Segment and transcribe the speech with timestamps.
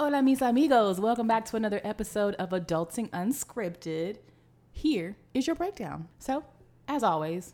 [0.00, 0.98] Hola, mis amigos.
[0.98, 4.16] Welcome back to another episode of Adulting Unscripted.
[4.72, 6.08] Here is your breakdown.
[6.18, 6.42] So,
[6.88, 7.52] as always,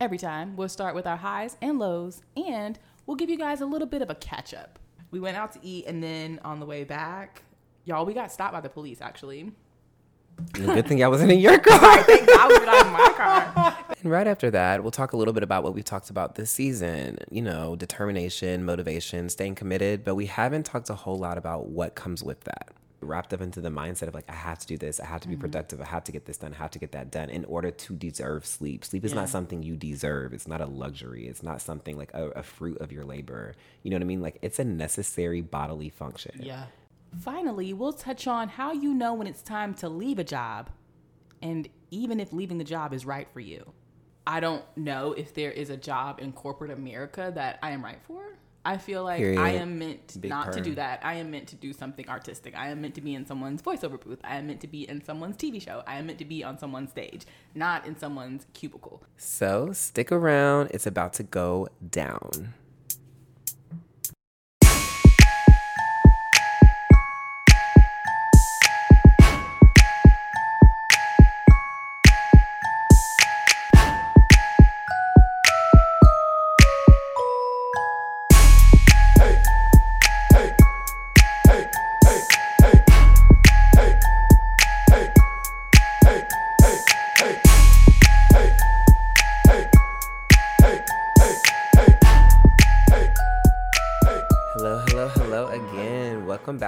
[0.00, 3.66] every time we'll start with our highs and lows, and we'll give you guys a
[3.66, 4.78] little bit of a catch up.
[5.10, 7.42] We went out to eat, and then on the way back,
[7.84, 9.50] y'all, we got stopped by the police actually.
[10.52, 12.00] Good thing I wasn't in your car.
[12.04, 13.76] Thank God we were not in my car.
[14.02, 16.50] And right after that, we'll talk a little bit about what we've talked about this
[16.50, 17.18] season.
[17.30, 20.04] You know, determination, motivation, staying committed.
[20.04, 22.72] But we haven't talked a whole lot about what comes with that.
[23.00, 25.28] Wrapped up into the mindset of like, I have to do this, I have to
[25.28, 25.40] be mm-hmm.
[25.40, 27.72] productive, I have to get this done, I have to get that done in order
[27.72, 28.84] to deserve sleep.
[28.84, 29.20] Sleep is Yeah.
[29.20, 32.80] not something you deserve, it's not a luxury, it's not something like a, a fruit
[32.80, 33.56] of your labor.
[33.82, 34.20] You know what I mean?
[34.20, 36.40] Like, it's a necessary bodily function.
[36.44, 36.66] Yeah.
[37.20, 40.70] Finally, we'll touch on how you know when it's time to leave a job
[41.42, 43.72] and even if leaving the job is right for you.
[44.26, 48.00] I don't know if there is a job in corporate America that I am right
[48.02, 48.22] for.
[48.64, 51.00] I feel like I am meant Big not to do that.
[51.04, 52.56] I am meant to do something artistic.
[52.56, 54.20] I am meant to be in someone's voiceover booth.
[54.22, 55.82] I am meant to be in someone's TV show.
[55.84, 59.02] I am meant to be on someone's stage, not in someone's cubicle.
[59.16, 62.54] So stick around, it's about to go down.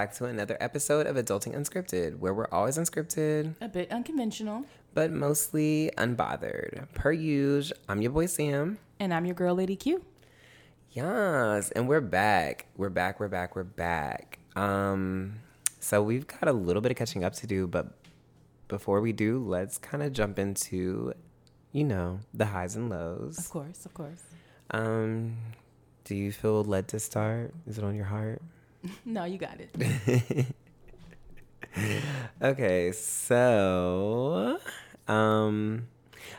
[0.05, 4.67] Back to another episode of Adulting Unscripted, where we're always unscripted, A bit unconventional.
[4.93, 6.93] but mostly unbothered.
[6.93, 8.77] Per usual, I'm your boy Sam.
[9.01, 10.05] And I'm your girl, Lady Q.
[10.91, 12.67] Yes, and we're back.
[12.77, 14.41] We're back, we're back, we're back.
[14.57, 15.37] Um,
[15.81, 17.97] so we've got a little bit of catching up to do, but
[18.69, 21.15] before we do, let's kind of jump into,
[21.73, 23.39] you know, the highs and lows.
[23.39, 24.23] Of course, of course.
[24.71, 25.39] Um,
[26.05, 27.55] do you feel led to start?
[27.67, 28.43] Is it on your heart?
[29.05, 30.47] No, you got it.
[32.43, 34.59] Okay, so
[35.09, 35.89] um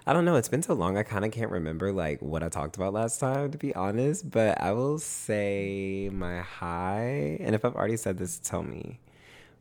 [0.08, 2.50] I don't know, it's been so long I kind of can't remember like what I
[2.50, 7.66] talked about last time to be honest, but I will say my high and if
[7.66, 9.00] I've already said this tell me.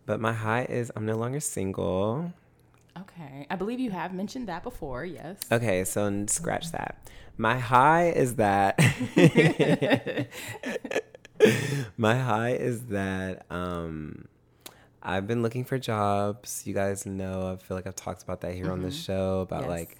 [0.06, 2.32] But my high is I'm no longer single.
[2.96, 3.46] Okay.
[3.50, 5.38] I believe you have mentioned that before, yes.
[5.50, 6.98] Okay, so scratch that.
[7.36, 8.78] My high is that
[11.97, 14.27] my high is that um
[15.03, 16.62] I've been looking for jobs.
[16.66, 19.62] You guys know, I feel like I've talked about that here on the show about
[19.62, 19.69] Yes.
[19.69, 19.99] like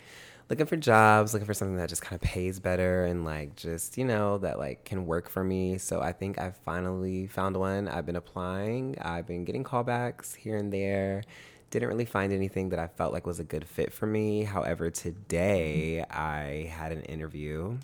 [0.49, 3.99] looking for jobs, looking for something that just kind of pays better and like just,
[3.99, 5.77] you know, that like can work for me.
[5.79, 7.87] So I think I finally found one.
[7.89, 8.97] I've been applying.
[9.01, 11.23] I've been getting callbacks here and there.
[11.71, 14.45] Didn't really find anything that I felt like was a good fit for me.
[14.45, 17.77] However, today I had an interview.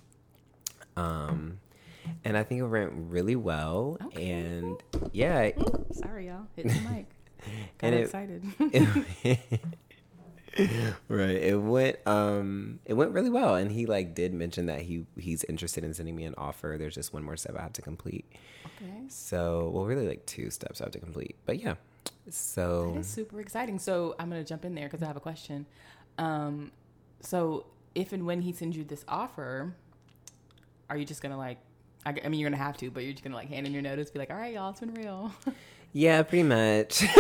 [0.96, 1.58] Um
[2.24, 3.96] and I think it went really well.
[4.06, 4.30] Okay.
[4.30, 4.76] And
[5.12, 5.50] yeah,
[5.92, 6.46] Sorry, y'all.
[6.56, 7.06] Hit the mic.
[7.78, 8.44] Got And it- excited.
[11.08, 15.06] right it went um it went really well and he like did mention that he
[15.16, 17.80] he's interested in sending me an offer there's just one more step i have to
[17.80, 18.24] complete
[18.82, 19.04] okay.
[19.06, 21.74] so well really like two steps i have to complete but yeah
[22.28, 23.78] so That is super exciting.
[23.78, 25.66] So I'm going to jump in there because I have a question.
[26.16, 26.70] Um,
[27.20, 29.74] so if and when he sends you this offer,
[30.88, 31.58] are you just going to like,
[32.06, 33.66] I, I mean, you're going to have to, but you're just going to like hand
[33.66, 35.32] in your notice, be like, all right, y'all, it's been real.
[35.92, 37.02] yeah pretty much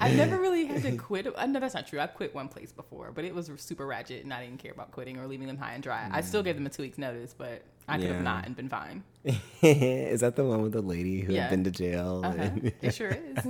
[0.00, 1.26] I've never really had to quit.
[1.34, 2.00] Uh, no, that's not true.
[2.00, 4.92] I've quit one place before, but it was super ratchet and I didn't care about
[4.92, 6.08] quitting or leaving them high and dry.
[6.10, 8.68] I still gave them a two weeks notice, but I could have not and been
[8.68, 9.02] fine.
[9.62, 11.42] is that the one with the lady who Yeah.
[11.42, 12.36] had been to jail Uh-huh.
[12.38, 13.44] and- it sure is.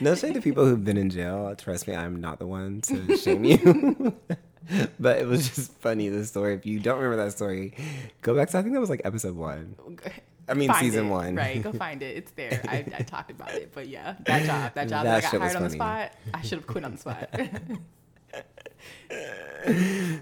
[0.00, 1.54] no shade to people who've been in jail.
[1.56, 4.14] Trust me, I'm not the one to shame you.
[5.00, 6.54] but it was just funny the story.
[6.54, 7.74] If you don't remember that story,
[8.22, 9.76] go back to I think that was like episode one.
[10.48, 11.10] I mean, Find season it.
[11.10, 11.36] one.
[11.36, 12.16] Right, go find it.
[12.16, 12.60] It's there.
[12.68, 15.40] I, I talked about it, but yeah, that job, that job that, That I got
[15.40, 16.12] hired on the spot.
[16.34, 17.30] I should have quit on the spot.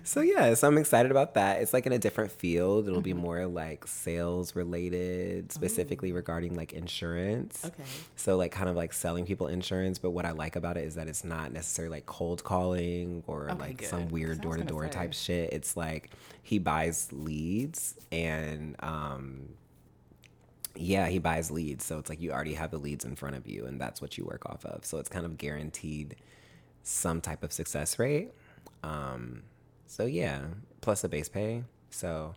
[0.04, 1.62] So yeah, so I'm excited about that.
[1.62, 2.86] It's like in a different field.
[2.88, 7.64] It'll be more like sales related, specifically regarding like insurance.
[7.64, 7.82] okay.
[8.16, 10.94] So like kind of like selling people insurance, but what I like about it is
[10.96, 13.88] that it's not necessarily like cold calling or Okay, like good.
[13.88, 15.52] some weird door to door type shit.
[15.52, 16.10] It's like
[16.42, 19.50] he buys leads and um
[20.76, 21.84] yeah, he buys leads.
[21.84, 24.18] So it's like you already have the leads in front of you and that's what
[24.18, 24.84] you work off of.
[24.84, 26.16] So it's kind of guaranteed
[26.82, 28.32] some type of success rate.
[28.82, 29.42] Um
[29.86, 30.42] so yeah,
[30.80, 31.64] plus a base pay.
[31.90, 32.34] So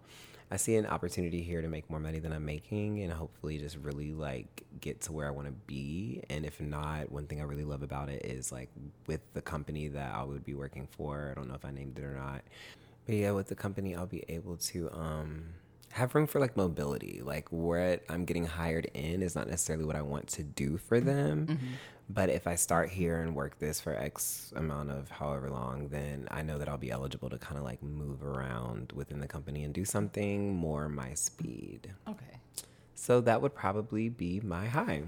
[0.52, 3.78] I see an opportunity here to make more money than I'm making and hopefully just
[3.78, 6.24] really like get to where I want to be.
[6.30, 8.70] And if not, one thing I really love about it is like
[9.08, 11.98] with the company that I would be working for, I don't know if I named
[11.98, 12.42] it or not.
[13.06, 15.46] But yeah, with the company I'll be able to um
[15.94, 17.22] have room for like mobility.
[17.24, 21.00] Like what I'm getting hired in is not necessarily what I want to do for
[21.00, 21.48] them.
[21.48, 21.68] Mm-hmm.
[22.10, 26.28] But if I start here and work this for X amount of however long, then
[26.30, 29.64] I know that I'll be eligible to kind of like move around within the company
[29.64, 31.92] and do something more my speed.
[32.08, 32.38] Okay.
[32.96, 35.04] So that would probably be my high.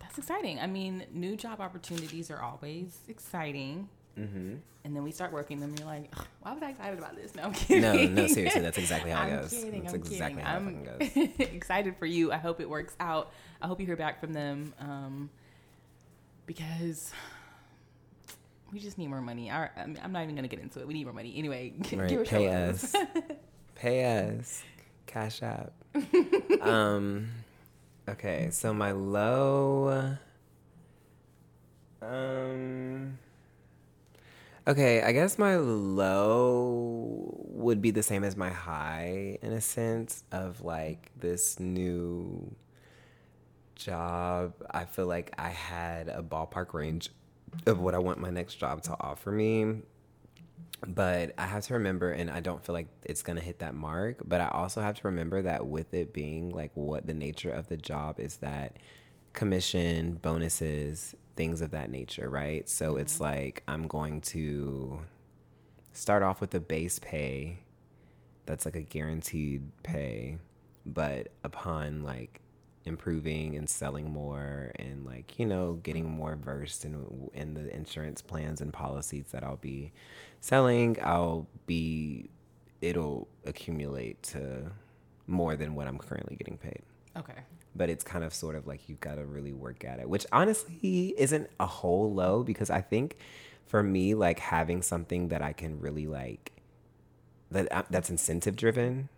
[0.00, 0.60] That's exciting.
[0.60, 3.88] I mean, new job opportunities are always exciting.
[4.18, 4.54] Mm-hmm.
[4.84, 5.74] And then we start working them.
[5.76, 7.34] You're like, why was I excited about this?
[7.36, 7.82] No, I'm kidding.
[8.14, 9.50] No, no, seriously, that's exactly how it I'm goes.
[9.52, 10.46] Kidding, that's I'm exactly kidding.
[10.46, 10.68] how I'm
[11.00, 11.48] it goes.
[11.54, 12.30] excited for you.
[12.30, 13.32] I hope it works out.
[13.60, 15.30] I hope you hear back from them um,
[16.46, 17.12] because
[18.72, 19.50] we just need more money.
[19.50, 20.86] Our, I mean, I'm not even gonna get into it.
[20.86, 21.72] We need more money anyway.
[21.92, 22.94] Right, give pay us,
[23.74, 24.62] pay us,
[25.06, 25.72] cash app.
[26.60, 27.28] um,
[28.08, 30.16] okay, so my low.
[32.02, 33.18] Um.
[34.66, 40.24] Okay, I guess my low would be the same as my high in a sense
[40.32, 42.54] of like this new
[43.74, 44.54] job.
[44.70, 47.10] I feel like I had a ballpark range
[47.66, 49.82] of what I want my next job to offer me.
[50.86, 53.74] But I have to remember, and I don't feel like it's going to hit that
[53.74, 57.50] mark, but I also have to remember that with it being like what the nature
[57.50, 58.76] of the job is that
[59.32, 62.68] commission, bonuses, things of that nature, right?
[62.68, 63.00] So mm-hmm.
[63.00, 65.00] it's like I'm going to
[65.92, 67.58] start off with a base pay
[68.46, 70.38] that's like a guaranteed pay,
[70.84, 72.40] but upon like
[72.84, 78.20] improving and selling more and like you know getting more versed in in the insurance
[78.20, 79.92] plans and policies that I'll be
[80.40, 82.30] selling, I'll be
[82.80, 84.70] it'll accumulate to
[85.26, 86.82] more than what I'm currently getting paid.
[87.16, 87.42] Okay
[87.74, 90.26] but it's kind of sort of like you've got to really work at it, which
[90.32, 93.16] honestly isn't a whole low because I think
[93.66, 96.52] for me, like having something that I can really like
[97.50, 99.08] that uh, that's incentive driven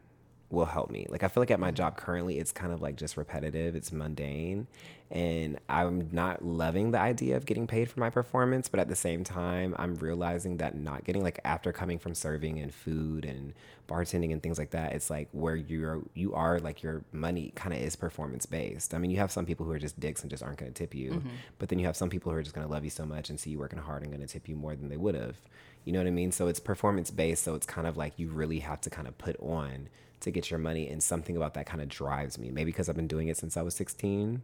[0.51, 1.07] will help me.
[1.09, 3.91] Like I feel like at my job currently it's kind of like just repetitive, it's
[3.91, 4.67] mundane,
[5.11, 8.97] and I'm not loving the idea of getting paid for my performance, but at the
[8.97, 13.55] same time, I'm realizing that not getting like after coming from serving and food and
[13.89, 17.75] bartending and things like that, it's like where you're you are like your money kind
[17.75, 18.95] of is performance based.
[18.95, 20.79] I mean, you have some people who are just dicks and just aren't going to
[20.79, 21.29] tip you, mm-hmm.
[21.59, 23.31] but then you have some people who are just going to love you so much
[23.31, 25.37] and see you working hard and going to tip you more than they would have.
[25.85, 26.33] You know what I mean?
[26.33, 29.17] So it's performance based, so it's kind of like you really have to kind of
[29.19, 29.89] put on
[30.21, 30.89] to get your money.
[30.89, 32.51] And something about that kind of drives me.
[32.51, 34.43] Maybe because I've been doing it since I was 16,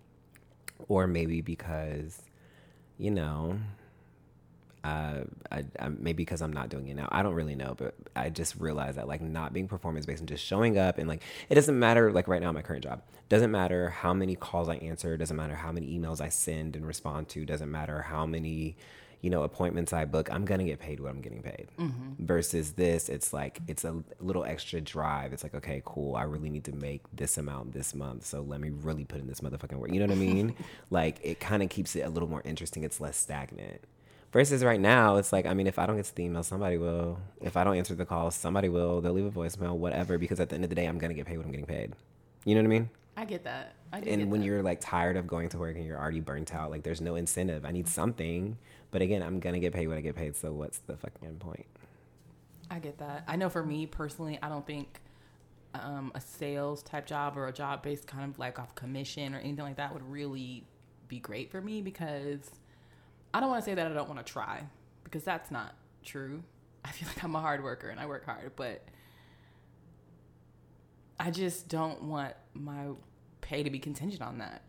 [0.88, 2.22] or maybe because,
[2.98, 3.58] you know,
[4.84, 7.08] uh, I, I, maybe because I'm not doing it now.
[7.12, 10.28] I don't really know, but I just realized that like not being performance based and
[10.28, 12.10] just showing up and like it doesn't matter.
[12.10, 15.54] Like right now, my current job doesn't matter how many calls I answer, doesn't matter
[15.54, 18.76] how many emails I send and respond to, doesn't matter how many
[19.22, 21.68] you know, appointments I book, I'm gonna get paid what I'm getting paid.
[21.78, 22.26] Mm-hmm.
[22.26, 25.32] Versus this, it's like it's a little extra drive.
[25.32, 26.16] It's like, okay, cool.
[26.16, 29.28] I really need to make this amount this month, so let me really put in
[29.28, 29.92] this motherfucking work.
[29.92, 30.54] You know what I mean?
[30.90, 32.82] like it kind of keeps it a little more interesting.
[32.82, 33.80] It's less stagnant.
[34.32, 36.78] Versus right now, it's like, I mean, if I don't get to the email, somebody
[36.78, 37.20] will.
[37.40, 39.00] If I don't answer the call, somebody will.
[39.00, 40.18] They'll leave a voicemail, whatever.
[40.18, 41.92] Because at the end of the day, I'm gonna get paid what I'm getting paid.
[42.44, 42.90] You know what I mean?
[43.16, 43.74] I get that.
[43.92, 44.46] I and when that.
[44.46, 47.14] you're like tired of going to work and you're already burnt out, like there's no
[47.14, 47.64] incentive.
[47.64, 48.56] I need something
[48.92, 50.36] but again, I'm gonna get paid what I get paid.
[50.36, 51.66] So what's the fucking point?
[52.70, 53.24] I get that.
[53.26, 55.00] I know for me personally, I don't think
[55.74, 59.38] um, a sales type job or a job based kind of like off commission or
[59.38, 60.64] anything like that would really
[61.08, 62.50] be great for me because
[63.34, 64.64] I don't want to say that I don't want to try
[65.04, 66.42] because that's not true.
[66.84, 68.84] I feel like I'm a hard worker and I work hard, but
[71.18, 72.88] I just don't want my
[73.40, 74.62] pay to be contingent on that.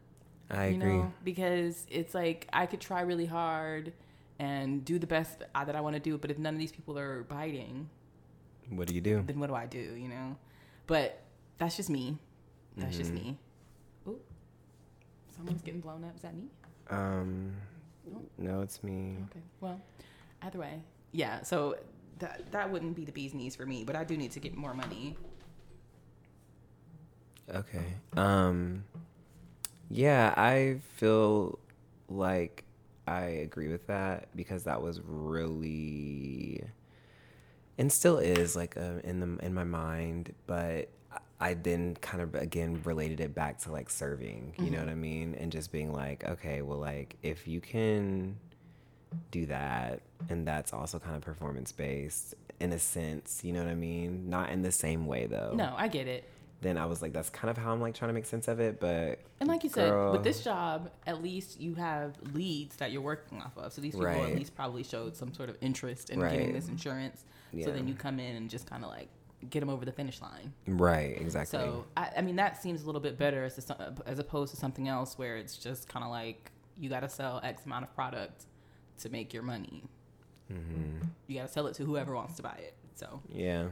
[0.49, 0.97] I you agree.
[0.97, 1.13] Know?
[1.23, 3.93] Because it's like I could try really hard
[4.39, 6.17] and do the best that I want to do.
[6.17, 7.89] But if none of these people are biting,
[8.69, 9.23] what do you do?
[9.25, 9.79] Then what do I do?
[9.79, 10.35] You know,
[10.87, 11.21] but
[11.57, 12.17] that's just me.
[12.77, 12.99] That's mm-hmm.
[12.99, 13.37] just me.
[14.07, 14.19] Ooh,
[15.35, 16.15] someone's getting blown up.
[16.15, 16.45] Is that me?
[16.89, 17.53] Um,
[18.13, 18.21] oh.
[18.37, 19.17] no, it's me.
[19.29, 19.41] Okay.
[19.61, 19.79] Well,
[20.41, 21.43] either way, yeah.
[21.43, 21.77] So
[22.19, 24.55] that that wouldn't be the bee's knees for me, but I do need to get
[24.55, 25.17] more money.
[27.53, 27.85] Okay.
[28.15, 28.83] Um.
[29.89, 31.59] Yeah, I feel
[32.09, 32.63] like
[33.07, 36.63] I agree with that because that was really
[37.77, 40.89] and still is like uh, in the in my mind, but
[41.39, 44.73] I then kind of again related it back to like serving, you mm-hmm.
[44.73, 48.37] know what I mean, and just being like, okay, well, like if you can
[49.31, 50.01] do that.
[50.29, 53.41] And that's also kind of performance based in a sense.
[53.43, 54.29] You know what I mean?
[54.29, 55.53] Not in the same way though.
[55.55, 56.29] No, I get it.
[56.63, 58.59] Then I was like, that's kind of how I'm like trying to make sense of
[58.59, 58.79] it.
[58.79, 60.07] But And like you Girl.
[60.07, 63.71] said, with this job, at least you have leads that you're working off of.
[63.73, 64.23] So these people Right.
[64.23, 66.31] at least probably showed some sort of interest in Right.
[66.31, 67.25] getting this insurance.
[67.51, 67.65] Yeah.
[67.65, 69.09] So then you come in and just kind of like
[69.49, 70.53] get them over the finish line.
[70.67, 71.59] right, exactly.
[71.59, 74.59] So I, I mean, that seems a little bit better as, to, as opposed to
[74.59, 77.93] something else where it's just kind of like you got to sell X amount of
[77.93, 78.45] product
[78.99, 79.83] to make your money.
[80.47, 82.73] hmm You got to sell it to whoever wants to buy it.
[82.95, 83.67] So Yeah.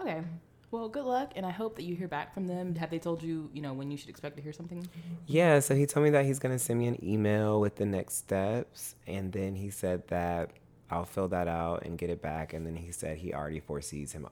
[0.00, 0.22] okay.
[0.70, 2.74] Well, good luck, and I hope that you hear back from them.
[2.74, 4.86] Have they told you, you know, when you should expect to hear something?
[5.26, 8.16] Yeah, so he told me that he's gonna send me an email with the next
[8.16, 10.50] steps, and then he said that
[10.90, 14.12] I'll fill that out and get it back, and then he said he already foresees
[14.12, 14.26] him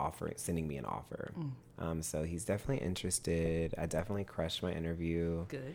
[0.00, 1.32] offering sending me an offer.
[1.78, 3.74] Um, so he's definitely interested.
[3.78, 5.74] I definitely crushed my interview, Good.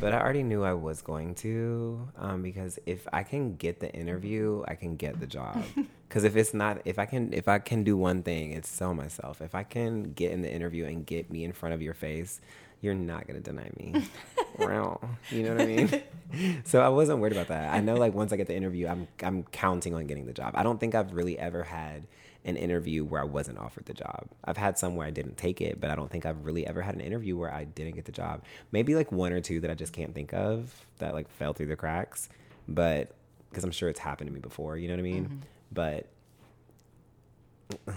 [0.00, 3.92] But I already knew I was going to um, because if I can get the
[3.92, 5.62] interview, I can get the job.
[6.08, 8.94] Because if it's not, if I can, if I can do one thing, it's sell
[8.94, 9.42] myself.
[9.42, 12.40] If I can get in the interview and get me in front of your face,
[12.80, 14.04] you're not gonna deny me.
[14.58, 14.98] Wow.
[15.30, 16.02] you know what I mean?
[16.64, 17.72] So I wasn't worried about that.
[17.72, 20.54] I know, like once I get the interview, I'm I'm counting on getting the job.
[20.56, 22.06] I don't think I've really ever had
[22.44, 24.28] an interview where I wasn't offered the job.
[24.44, 26.82] I've had some where I didn't take it, but I don't think I've really ever
[26.82, 28.42] had an interview where I didn't get the job.
[28.72, 31.66] Maybe like one or two that I just can't think of that like fell through
[31.66, 32.28] the cracks,
[32.66, 33.14] but
[33.50, 34.76] because I'm sure it's happened to me before.
[34.76, 35.24] You know what I mean?
[35.24, 35.36] Mm-hmm.
[35.72, 36.06] But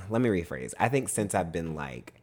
[0.10, 0.74] let me rephrase.
[0.80, 2.14] I think since I've been like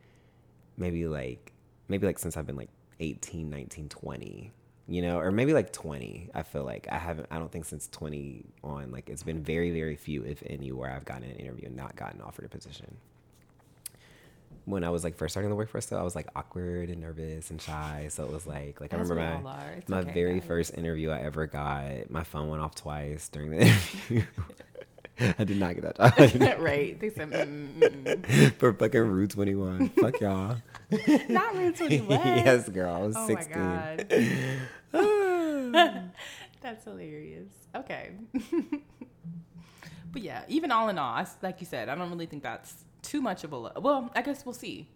[0.77, 1.53] maybe like
[1.89, 2.71] maybe like since I've been like
[3.01, 4.53] 18, 19, 20,
[4.89, 6.31] you know, or maybe like 20.
[6.35, 9.71] I feel like I haven't I don't think since 20 on like it's been very
[9.71, 12.97] very few if any where I've gotten an interview and not gotten offered a position.
[14.65, 17.51] When I was like first starting the workforce though, I was like awkward and nervous
[17.51, 19.71] and shy, so it was like like I remember my all are.
[19.79, 20.49] It's my okay, very guys.
[20.49, 24.23] first interview I ever got, my phone went off twice during the interview.
[25.39, 26.59] I did not get that job.
[26.61, 26.99] right.
[27.01, 28.55] They said, mm.
[28.55, 29.89] For fucking Rue 21.
[29.91, 30.57] Fuck y'all.
[31.29, 32.09] not Rue 21.
[32.11, 32.95] yes, girl.
[32.95, 33.59] I was Oh 16.
[33.59, 33.97] my
[34.93, 36.11] god.
[36.61, 37.49] That's hilarious.
[37.75, 38.11] Okay.
[40.13, 42.85] but yeah, even all in all, I like you said, I don't really think that's
[43.03, 44.11] too much of a lo- well.
[44.15, 44.89] I guess we'll see.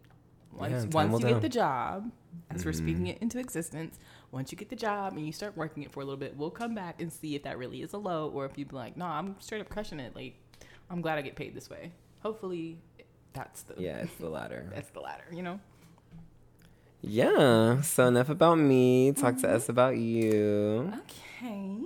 [0.52, 1.18] Once Yeah, once you.
[1.18, 1.28] Mm-hmm.
[1.28, 2.10] get the job,
[2.50, 3.98] as we're speaking it into existence,
[4.32, 6.50] once you get the job and you start working it for a little bit, we'll
[6.50, 8.96] come back and see if that really is a low or if you'd be like,
[8.96, 10.16] no, I'm straight up crushing it.
[10.16, 10.34] Like,
[10.90, 11.92] I'm glad I get paid this way.
[12.22, 12.78] Hopefully,
[13.34, 14.70] that's the yeah, it's the latter.
[14.74, 15.24] that's the latter.
[15.30, 15.60] You know.
[17.02, 17.82] Yeah.
[17.82, 19.12] So enough about me.
[19.12, 20.92] Talk to us about you.
[21.00, 21.76] Okay.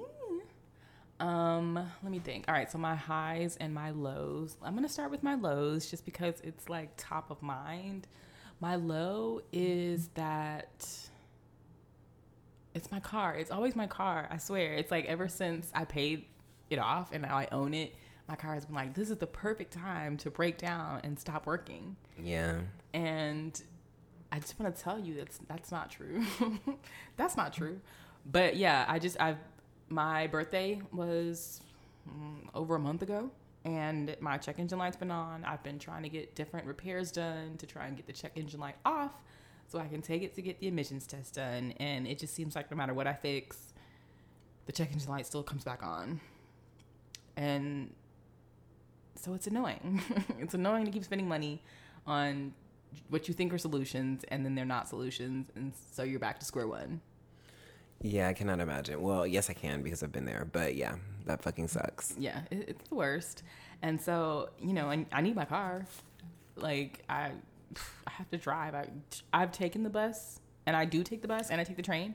[1.19, 2.45] Um, let me think.
[2.47, 4.57] All right, so my highs and my lows.
[4.63, 8.07] I'm gonna start with my lows just because it's like top of mind.
[8.61, 10.87] My low is that
[12.77, 13.35] it's my car.
[13.35, 14.29] It's always my car.
[14.31, 14.75] I swear.
[14.75, 16.27] It's like ever since I paid
[16.69, 17.95] it off and now I own it,
[18.29, 21.47] my car has been like, this is the perfect time to break down and stop
[21.47, 21.97] working.
[22.23, 22.59] Yeah.
[22.93, 23.61] And
[24.31, 26.23] I just want to tell you that's that's not true.
[27.17, 27.81] that's not true.
[28.31, 29.39] But yeah, I just I've
[29.89, 31.63] my birthday was
[32.07, 33.31] mm, over a month ago
[33.65, 35.45] and my check engine light's been on.
[35.47, 38.61] I've been trying to get different repairs done to try and get the check engine
[38.61, 39.13] light off
[39.69, 42.55] so I can take it to get the emissions test done and it just seems
[42.55, 43.75] like no matter what I fix,
[44.67, 46.21] the check engine light still comes back on.
[47.37, 47.93] And
[49.15, 50.03] so it's annoying.
[50.39, 51.63] it's annoying to keep spending money
[52.07, 52.53] on
[53.09, 56.47] what you think are solutions and then they're not solutions and so you're back to
[56.47, 57.01] square one.
[58.03, 59.01] Yeah, I cannot imagine.
[59.01, 60.47] Well, yes, I can because I've been there.
[60.51, 62.15] But yeah, that fucking sucks.
[62.19, 63.43] Yeah, it's the worst.
[63.83, 65.87] And so, you know, I, I need my car.
[66.57, 67.33] Like I
[68.07, 68.75] I have to drive.
[68.75, 68.89] I
[69.33, 72.15] I've taken the bus and I do take the bus and I take the train.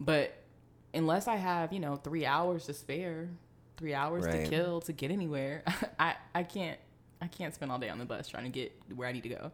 [0.00, 0.34] But
[0.94, 3.28] unless I have, you know, 3 hours to spare,
[3.78, 4.44] 3 hours Right.
[4.44, 5.62] to kill to get anywhere,
[5.98, 6.78] I I can't
[7.20, 9.28] I can't spend all day on the bus trying to get where I need to
[9.28, 9.50] go.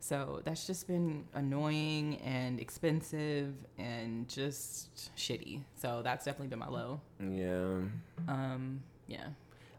[0.00, 5.62] So that's just been annoying and expensive and just shitty.
[5.76, 7.00] So that's definitely been my low.
[7.18, 7.80] Yeah.
[8.28, 9.28] Um, yeah.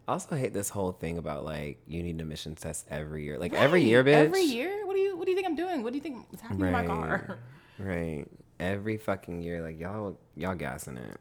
[0.07, 3.37] I also hate this whole thing about like you need an emissions test every year.
[3.37, 4.13] Like every year, bitch.
[4.13, 4.85] Every year?
[4.85, 5.83] What do you What do you think I'm doing?
[5.83, 7.39] What do you think is happening to my car?
[7.79, 8.25] Right.
[8.59, 11.19] Every fucking year, like y'all, y'all gassing it.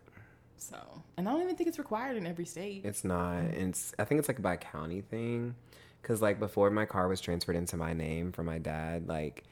[0.57, 0.79] So,
[1.19, 2.83] and I don't even think it's required in every state.
[2.85, 3.41] It's not.
[3.41, 3.93] It's.
[3.99, 5.55] I think it's like a by county thing,
[6.01, 9.45] because like before my car was transferred into my name from my dad, like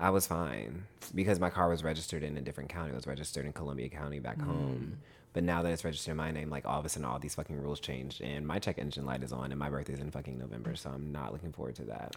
[0.00, 2.90] I was fine because my car was registered in a different county.
[2.90, 4.46] It was registered in Columbia County back mm.
[4.46, 4.98] home.
[5.38, 7.36] But now that it's registered in my name, like all of a sudden all these
[7.36, 10.36] fucking rules changed, and my check engine light is on, and my birthday's in fucking
[10.36, 12.16] November, so I'm not looking forward to that.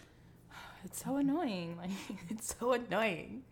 [0.86, 1.78] It's so annoying.
[1.80, 1.92] Like
[2.32, 3.44] it's so annoying.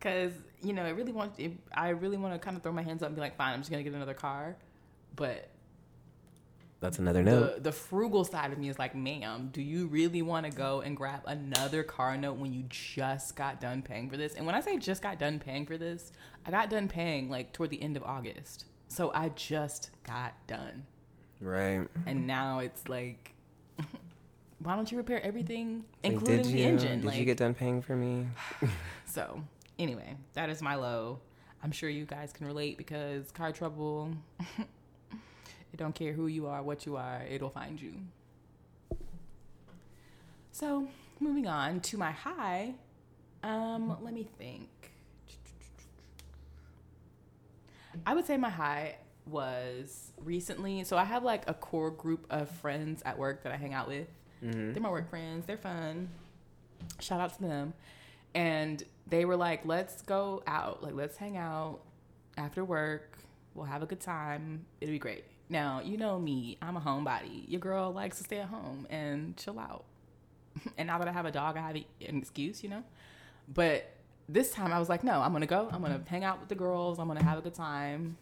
[0.00, 1.38] Cause you know, it really wants.
[1.38, 3.52] It, I really want to kind of throw my hands up and be like, fine,
[3.54, 4.56] I'm just gonna get another car.
[5.14, 5.50] But
[6.80, 7.54] That's another note.
[7.54, 10.80] the the frugal side of me is like, ma'am, do you really want to go
[10.80, 14.34] and grab another car note when you just got done paying for this?
[14.34, 16.10] And when I say just got done paying for this,
[16.44, 18.64] I got done paying like toward the end of August.
[18.88, 20.84] So I just got done.
[21.40, 21.86] right.
[22.06, 23.34] And now it's like
[24.62, 27.00] why don't you repair everything including did the engine?
[27.00, 28.26] Did like you get done paying for me?
[29.06, 29.42] so
[29.78, 31.20] anyway, that is my low.
[31.62, 34.12] I'm sure you guys can relate because car trouble
[34.58, 37.94] it don't care who you are, what you are, it'll find you.
[40.52, 40.88] So,
[41.20, 42.74] moving on to my high.
[43.42, 44.68] Um, let me think.
[48.04, 50.84] I would say my high was recently.
[50.84, 53.88] So I have like a core group of friends at work that I hang out
[53.88, 54.08] with.
[54.42, 54.72] Mm-hmm.
[54.72, 55.46] They're my work friends.
[55.46, 56.08] They're fun.
[57.00, 57.74] Shout out to them.
[58.34, 60.82] And they were like, let's go out.
[60.82, 61.80] Like, let's hang out
[62.36, 63.18] after work.
[63.54, 64.66] We'll have a good time.
[64.80, 65.24] It'll be great.
[65.48, 66.58] Now, you know me.
[66.60, 67.48] I'm a homebody.
[67.48, 69.84] Your girl likes to stay at home and chill out.
[70.78, 72.82] and now that I have a dog, I have an excuse, you know?
[73.48, 73.90] But
[74.28, 75.68] this time I was like, no, I'm to go.
[75.72, 76.98] I'm to hang out with the girls.
[76.98, 78.16] I'm to have a good time.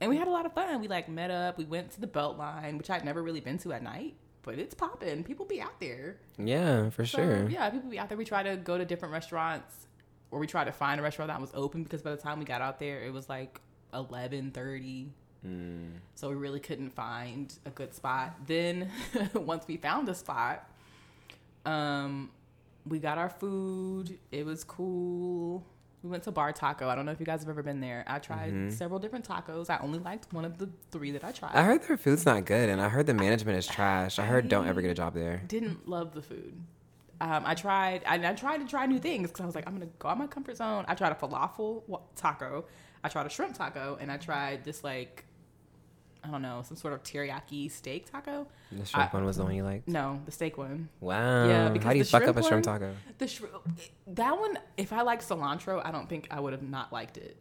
[0.00, 0.80] And we had a lot of fun.
[0.80, 1.58] We like met up.
[1.58, 4.74] We went to the Beltline, which I'd never really been to at night, but it's
[4.74, 5.24] popping.
[5.24, 6.18] People be out there.
[6.38, 7.48] Yeah, for So, sure.
[7.48, 8.16] yeah, people be out there.
[8.18, 9.86] We try to go to different restaurants,
[10.30, 12.44] or we try to find a restaurant that was open because by the time we
[12.44, 13.60] got out there, it was like
[13.92, 15.12] eleven thirty.
[15.46, 15.90] Mm.
[16.14, 18.34] So we really couldn't find a good spot.
[18.46, 18.90] Then
[19.34, 20.68] once we found a spot,
[21.64, 22.30] um,
[22.88, 24.18] we got our food.
[24.32, 25.64] It was cool.
[26.02, 26.88] We went to Bar Taco.
[26.88, 28.04] I don't know if you guys have ever been there.
[28.06, 28.72] I tried Mhm.
[28.72, 29.68] several different tacos.
[29.68, 31.54] I only liked one of the three that I tried.
[31.54, 34.18] I heard their food's not good, and I heard the management is trash.
[34.18, 35.42] I heard don't ever get a job there.
[35.48, 36.54] didn't love the food.
[37.20, 38.04] Um, I tried.
[38.06, 40.18] I, I tried to try new things because I was like, I'm gonna go out
[40.18, 40.84] my comfort zone.
[40.86, 41.82] I tried a falafel
[42.14, 42.64] taco.
[43.02, 45.24] I tried a shrimp taco, and I tried this like,
[46.28, 48.46] I don't know, some sort of teriyaki steak taco.
[48.70, 49.88] The shrimp I- one was the one you liked.
[49.88, 50.88] No, the steak one.
[51.00, 51.46] Wow.
[51.48, 52.94] Yeah, because How do you fuck up a shrimp one- taco?
[53.16, 53.52] The shrimp.
[54.08, 57.36] That one, if I liked cilantro, I don't think I would have not liked it.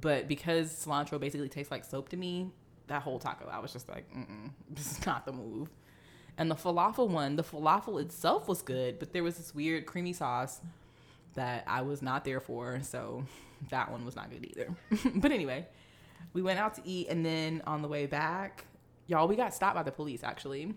[0.00, 2.50] But because cilantro basically tastes like soap to me,
[2.86, 5.68] that whole taco, I was just like, mm this is not the move.
[6.38, 10.12] And the falafel one, the falafel itself was good, but there was this weird creamy
[10.12, 10.60] sauce
[11.34, 13.24] that I was not there for, so
[13.70, 14.74] that one was not good either.
[15.16, 15.66] but anyway,
[16.32, 18.64] we went out to eat, and then on the way back,
[19.06, 20.74] y'all, we got stopped by the police actually.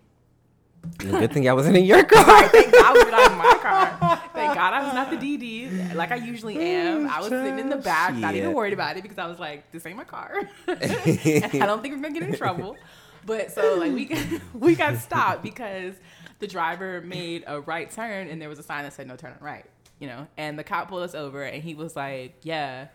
[1.00, 2.48] The good thing I wasn't in your car.
[2.48, 4.22] Thank God we were not in my car.
[4.34, 7.08] Thank God I was not the DD like I usually am.
[7.08, 9.72] I was sitting in the back, not even worried about it because I was like,
[9.72, 10.50] this ain't my car.
[10.68, 12.78] I don't think we're gonna get in trouble.
[13.26, 15.96] But so like we got, we got stopped because
[16.40, 19.36] the driver made a right turn and there was a sign that said no turn
[19.42, 19.66] right.
[20.00, 22.88] You know, and the cop pulled us over and he was like, "Yeah,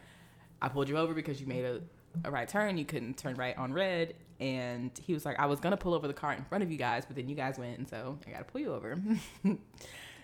[0.62, 1.82] I pulled you over because you made a,
[2.24, 2.78] a right turn.
[2.78, 6.06] You couldn't turn right on red." And he was like, "I was gonna pull over
[6.06, 8.30] the car in front of you guys, but then you guys went, and so I
[8.30, 8.98] gotta pull you over."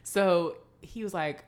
[0.03, 1.45] so he was like,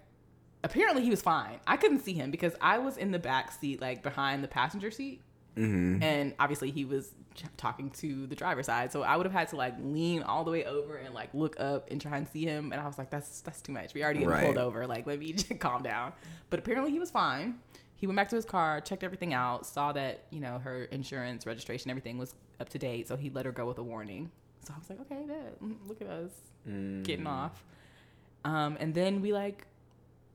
[0.65, 1.59] apparently he was fine.
[1.67, 4.91] I couldn't see him because I was in the back seat, like behind the passenger
[4.91, 5.21] seat,
[5.57, 7.13] hmm and obviously he was
[7.57, 8.93] talking to the driver's side.
[8.93, 11.59] So I would have had to like lean all the way over and like look
[11.59, 12.73] up and try and see him.
[12.73, 13.95] And I was like, that's that's too much.
[13.95, 14.45] We already getting Right.
[14.45, 14.87] pulled over.
[14.87, 16.13] Like let me just calm down.
[16.51, 17.59] But apparently he was fine.
[18.03, 21.47] He went back to his car, checked everything out, saw that you know her insurance,
[21.47, 23.07] registration, everything was up to date.
[23.07, 24.29] So he let her go with a warning.
[24.67, 25.57] So I was like, okay, bet.
[25.87, 26.33] look at us
[26.69, 27.05] Mm.
[27.05, 27.65] getting off.
[28.45, 29.69] Um, and then we like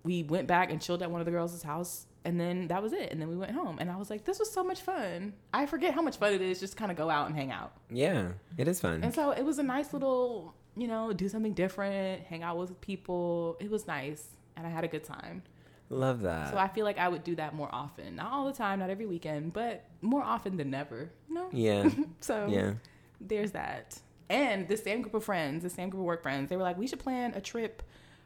[0.06, 2.94] we went back and chilled at one of the girls' house and then that was
[2.94, 3.12] it.
[3.12, 5.34] And then we went home and I was like, this was so much fun.
[5.54, 7.74] I forget how much fun it is just kind of go out and hang out.
[7.90, 9.04] Yeah, it is fun.
[9.04, 12.80] And so it was a nice little, you know, do something different, hang out with
[12.80, 13.58] people.
[13.60, 14.24] It was nice
[14.56, 15.44] and I had a good time.
[15.90, 16.52] Love that.
[16.52, 18.16] So I feel like I would do that more often.
[18.16, 21.10] Not all the time, not every weekend, but more often than never.
[21.30, 21.50] You know?
[21.52, 22.74] yeah, So yeah.
[23.22, 24.00] there's that.
[24.30, 26.78] And the same group of friends, the same group of work friends, they were like,
[26.78, 27.82] we should plan a trip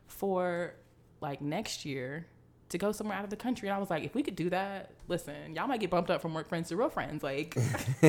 [0.08, 0.74] for
[1.22, 2.26] like next year
[2.70, 3.68] to go somewhere out of the country.
[3.68, 6.22] And I was like, if we could do that, listen, y'all might get bumped up
[6.22, 7.22] from work friends to real friends.
[7.22, 7.54] Like,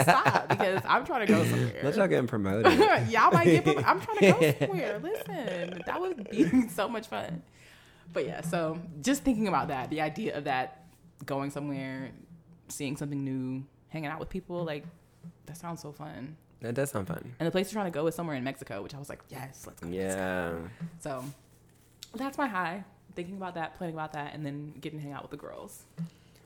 [0.00, 1.80] stop, because I'm trying to go somewhere.
[1.82, 2.72] Let y'all getting promoted.
[3.10, 3.86] y'all might get bumped.
[3.86, 5.00] I'm trying to go somewhere.
[5.02, 7.42] Listen, that would be so much fun.
[8.12, 10.84] But yeah, so just thinking about that, the idea of that
[11.26, 12.10] going somewhere,
[12.68, 14.84] seeing something new, hanging out with people, like
[15.46, 16.36] that sounds so fun.
[16.60, 17.34] that does sound fun.
[17.38, 19.20] And the place we're trying to go is somewhere in Mexico, which I was like,
[19.28, 19.88] yes, let's go.
[19.88, 20.54] Yeah.
[21.00, 21.24] So
[22.14, 22.84] that's my high.
[23.16, 25.82] Thinking about that, planning about that, and then getting to hang out with the girls.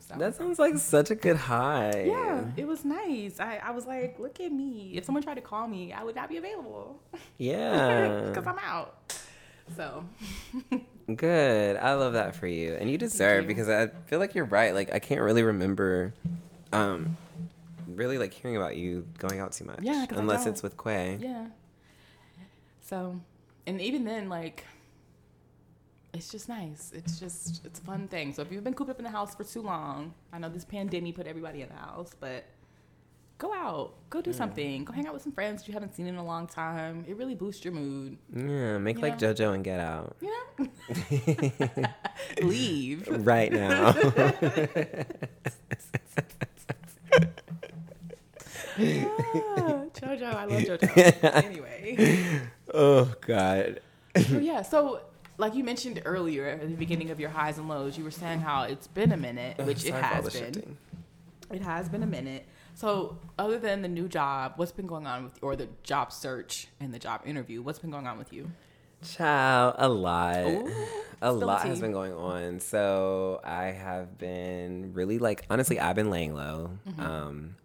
[0.07, 2.05] So That sounds like such a good high.
[2.07, 3.41] yeah, it was nice.
[3.41, 4.93] I, I was like, look at me.
[4.95, 7.01] If someone tried to call me, I would not be available
[7.39, 8.23] Yeah.
[8.29, 9.04] because I'm out.
[9.77, 10.05] So
[11.15, 11.77] Good.
[11.77, 12.75] I love that for you.
[12.75, 13.49] And you deserve you.
[13.49, 14.75] because I feel like you're right.
[14.75, 16.15] Like I can't really remember
[16.73, 17.17] um
[17.87, 19.81] really like hearing about you going out too much.
[19.83, 21.19] Yeah, unless it's with Quay.
[21.21, 21.47] Yeah.
[22.81, 23.19] So,
[23.67, 24.65] and even then, like,
[26.13, 26.93] it's just nice.
[26.95, 28.33] It's just it's a fun thing.
[28.33, 30.65] So if you've been cooped up in the house for too long, I know this
[30.65, 32.45] pandemic put everybody in the house, but
[33.39, 36.17] go out, go do something, go hang out with some friends you haven't seen in
[36.17, 37.05] a long time.
[37.09, 38.17] It really boosts your mood.
[38.35, 39.35] Yeah, make You like know?
[39.35, 41.87] JoJo and get out You know,
[42.43, 43.09] leave.
[43.09, 43.95] right now.
[48.77, 51.35] Ah, JoJo, I love JoJo.
[51.45, 52.41] anyway.
[52.73, 53.81] oh God.
[54.29, 55.01] So yeah, so
[55.39, 58.41] like you mentioned earlier at the beginning of your highs and lows, you were saying
[58.41, 60.33] how it's been a minute, which it has been.
[60.55, 60.77] shifting.
[61.53, 62.47] It has been a minute.
[62.75, 66.67] So other than the new job, what's been going on with or the job search
[66.81, 67.63] and the job interview?
[67.63, 68.51] What's been going on with you?
[69.03, 70.47] Child, a lot.
[70.47, 70.73] Ooh,
[71.23, 72.59] a lot has been going on.
[72.61, 76.71] So I have been really like honestly, I've been laying low.
[76.89, 77.01] Mm-hmm.
[77.01, 77.57] Um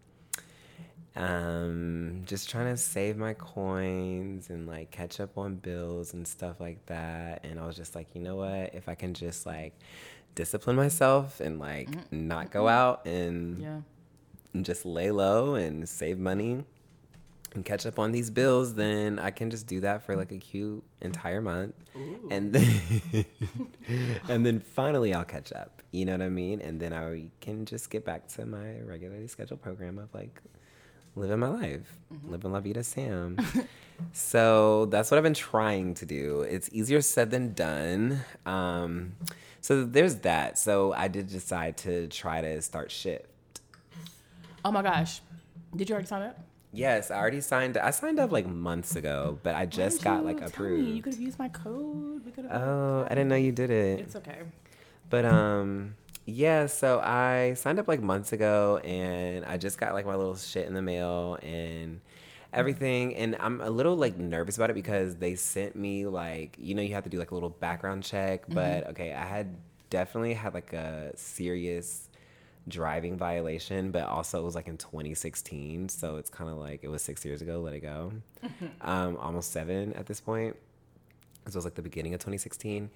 [1.15, 6.60] um just trying to save my coins and like catch up on bills and stuff
[6.60, 7.43] like that.
[7.43, 8.76] And I was just like, you know what?
[8.76, 9.74] If I can just like
[10.36, 13.63] discipline myself and like not go out and Mm-hmm.
[13.63, 13.80] Yeah.
[14.54, 16.64] And just lay low and save money
[17.54, 20.38] and catch up on these bills, then I can just do that for like a
[20.38, 21.76] cute entire month.
[22.30, 23.26] And then
[24.30, 25.82] and then finally I'll catch up.
[25.92, 26.62] You know what I mean?
[26.62, 30.42] And then I can just get back to my regularly scheduled program of like
[31.16, 31.94] living my life,
[32.28, 33.38] living La Vida Sam.
[34.14, 36.42] so that's what I've been trying to do.
[36.42, 38.22] It's easier said than done.
[38.46, 39.14] Um,
[39.62, 40.58] so there's that.
[40.58, 43.26] So I did decide to try to start Shipt.
[44.63, 45.22] Oh my gosh.
[45.76, 46.39] Did you already sign up?
[46.72, 47.78] Yes, I already signed.
[47.78, 50.88] I signed up like months ago, but I just got like approved.
[50.88, 52.24] You could have used my code.
[52.26, 52.62] We could have.
[52.62, 54.02] Oh, I didn't know you did it.
[54.02, 54.41] It's okay.
[55.10, 55.95] But um
[56.26, 60.36] yeah, so I signed up like months ago and I just got like my little
[60.36, 62.02] shit in the mail and
[62.54, 66.76] everything and I'm a little like nervous about it because they sent me like you
[66.76, 69.56] know you have to do like a little background check, but okay, I had
[69.89, 72.09] definitely had like a serious
[72.69, 76.88] driving violation, but also it was like in 2016, so it's kind of like it
[76.89, 78.12] was 6 years ago, let it go.
[78.82, 80.55] um almost 7 at this point.
[81.47, 82.89] It was like the beginning of 2016.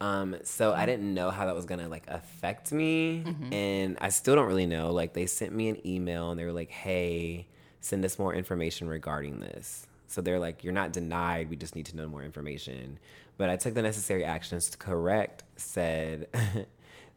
[0.00, 4.34] Um, so I didn't know how that was gonna like affect me, and I still
[4.34, 4.92] don't really know.
[4.92, 7.46] Like they sent me an email and they were like, "Hey,
[7.80, 11.50] send us more information regarding this." So they're like, "You're not denied.
[11.50, 12.98] We just need to know more information."
[13.36, 16.28] But I took the necessary actions to correct said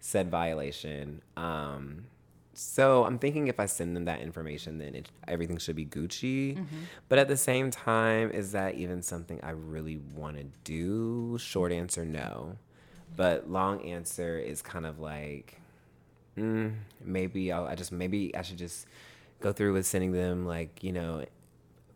[0.03, 1.21] said violation.
[1.37, 2.07] Um,
[2.53, 6.57] so I'm thinking if I send them that information, then it, everything should be Gucci.
[7.07, 11.37] But at the same time, is that even something I really want to do?
[11.39, 12.57] Short answer, no.
[13.15, 15.61] But long answer is kind of like,
[16.37, 18.87] mm, maybe I'll, I just maybe I should just
[19.39, 21.23] go through with sending them like you know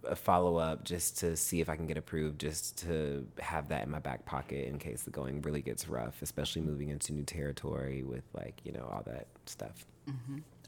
[0.10, 3.84] a follow up just to see if I can get approved, just to have that
[3.84, 7.24] in my back pocket in case the going really gets rough, especially moving into new
[7.24, 9.86] territory with like you know all that stuff.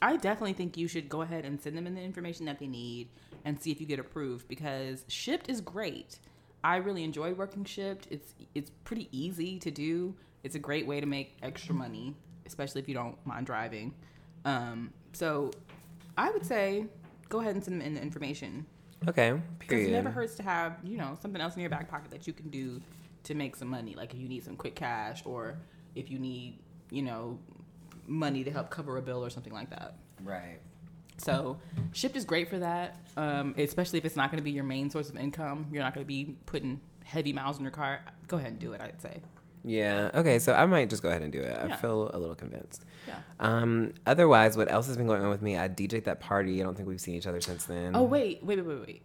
[0.01, 2.67] I definitely think you should go ahead and send them in the information that they
[2.67, 3.09] need
[3.45, 6.19] and see if you get approved because Shipt is great.
[6.63, 8.03] I really enjoy working Shipt.
[8.09, 10.15] It's it's pretty easy to do.
[10.43, 13.93] It's a great way to make extra money, especially if you don't mind driving.
[14.45, 15.51] Um, so
[16.17, 16.85] I would say
[17.27, 18.65] go ahead and send them in the information
[19.07, 22.11] Okay, because it never hurts to have you know something else in your back pocket
[22.11, 22.81] that you can do
[23.23, 23.95] to make some money.
[23.95, 25.57] Like if you need some quick cash or
[25.95, 26.59] if you need
[26.91, 27.39] you know
[28.07, 29.95] money to help cover a bill or something like that.
[30.23, 30.59] Right.
[31.17, 31.59] So
[31.91, 34.89] Shipt is great for that, um, especially if it's not going to be your main
[34.89, 35.67] source of income.
[35.71, 38.01] You're not going to be putting heavy miles in your car.
[38.27, 38.81] Go ahead and do it.
[38.81, 39.19] I'd say.
[39.63, 40.09] Yeah.
[40.13, 40.39] Okay.
[40.39, 41.57] So I might just go ahead and do it.
[41.57, 41.75] I Yeah.
[41.75, 42.85] feel a little convinced.
[43.07, 43.15] Yeah.
[43.39, 43.93] Um.
[44.05, 45.57] Otherwise, what else has been going on with me?
[45.57, 46.61] I DJ'd that party.
[46.61, 47.95] I don't think we've seen each other since then.
[47.95, 49.01] Oh wait, wait, wait, wait, wait.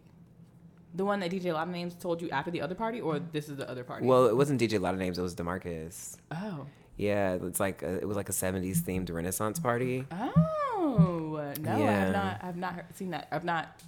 [0.95, 3.49] The one that DJ Lot of Names told you after the other party, or this
[3.49, 4.07] is the other party?
[4.07, 4.75] Well, it wasn't DJ.
[4.75, 5.19] A lot of names.
[5.19, 6.17] It was Demarcus.
[6.31, 7.35] oh, Yeah.
[7.43, 10.05] It's like a, it was like a '70s themed Renaissance party.
[10.13, 12.41] oh no, I have not.
[12.45, 13.27] I've not heard, seen that.
[13.33, 13.81] I've not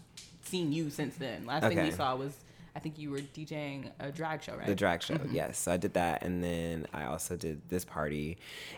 [0.43, 1.47] seen you since then.
[1.47, 2.33] Last thing we saw was,
[2.77, 4.67] I think you were DJing a drag show, right?
[4.67, 5.35] The drag show, Mm-hmm.
[5.35, 5.59] yes.
[5.59, 8.37] So I did that, and then I also did this party.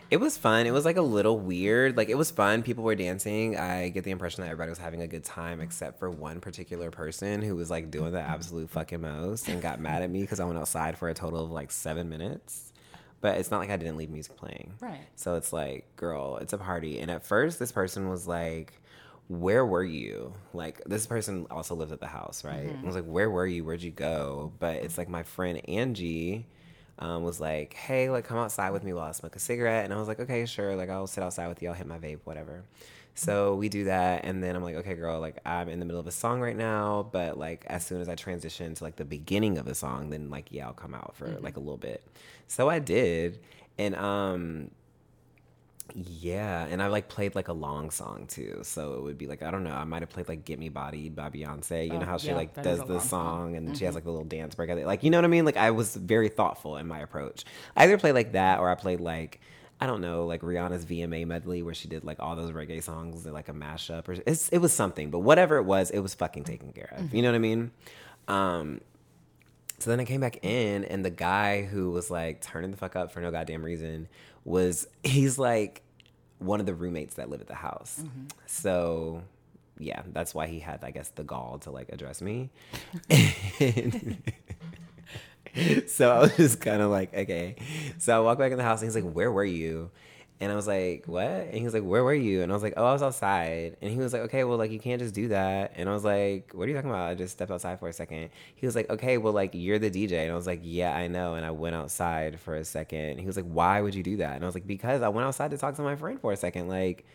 [0.09, 0.65] It was fun.
[0.65, 1.97] It was like a little weird.
[1.97, 2.63] Like it was fun.
[2.63, 3.57] People were dancing.
[3.57, 6.91] I get the impression that everybody was having a good time, except for one particular
[6.91, 10.39] person who was like doing the absolute fucking most and got mad at me because
[10.39, 12.71] I went outside for a total of like seven minutes.
[13.21, 14.75] But it's not like I didn't leave music playing.
[14.79, 15.01] Right.
[15.17, 16.99] So it's like, girl, it's a party.
[17.01, 18.79] And at first, this person was like,
[19.29, 20.33] Where were you?
[20.53, 22.75] Like, this person also lives at the house, right?
[22.83, 23.63] I was like, Where were you?
[23.63, 24.51] Where'd you go?
[24.59, 26.45] But it's like my friend Angie
[26.97, 29.85] um, was like, Hey, like, come outside with me while I smoke a cigarette.
[29.85, 30.75] And I was like, Okay, sure.
[30.75, 31.69] Like, I'll sit outside with you.
[31.69, 32.63] I'll hit my vape, whatever.
[33.19, 35.99] So we do that, and then I'm like, okay, girl, like I'm in the middle
[35.99, 39.03] of a song right now, but like as soon as I transition to like the
[39.03, 42.01] beginning of the song, then like yeah, I'll come out for like a little bit.
[42.47, 43.39] So I did,
[43.77, 44.71] and um,
[45.95, 48.59] yeah, and I like played like a long song too.
[48.63, 50.69] So it would be like I don't know, I might have played like "Get Me
[50.69, 51.87] Bodied" by Beyonce.
[51.87, 53.53] You Oh, know how she yeah, like does the song.
[53.53, 54.69] song and she has like a little dance break.
[54.85, 55.45] Like you know what I mean?
[55.45, 57.45] Like I was very thoughtful in my approach.
[57.75, 59.39] I either played like that or I played like.
[59.81, 63.25] I don't know, like Rihanna's VMA medley where she did like all those reggae songs
[63.25, 66.43] like a mashup or it's, it was something, but whatever it was, it was fucking
[66.43, 67.13] taken care of.
[67.13, 67.71] You know what I mean?
[68.27, 68.81] Um,
[69.77, 72.97] so then I came back in, and the guy who was like turning the fuck
[72.97, 74.09] up for no goddamn reason
[74.49, 75.83] was he's like
[76.39, 78.01] one of the roommates that live at the house.
[78.01, 78.25] Mm-hmm.
[78.47, 79.23] So
[79.77, 82.49] yeah, that's why he had, I guess, the gall to like address me.
[85.87, 87.55] so I was just kind of like, okay.
[87.97, 89.91] So I walked back in the house, and he's like, "Where were you?"
[90.41, 92.63] And I was like, "What?" And he was like, "Where were you?" And I was
[92.63, 95.13] like, "Oh, I was outside." And he was like, "Okay, well, like you can't just
[95.13, 97.77] do that." And I was like, "What are you talking about?" I just stepped outside
[97.79, 98.29] for a second.
[98.55, 101.07] He was like, "Okay, well, like you're the DJ." And I was like, "Yeah, I
[101.07, 102.99] know." And I went outside for a second.
[102.99, 105.09] And he was like, "Why would you do that?" And I was like, "Because I
[105.09, 107.05] went outside to talk to my friend for a second, like."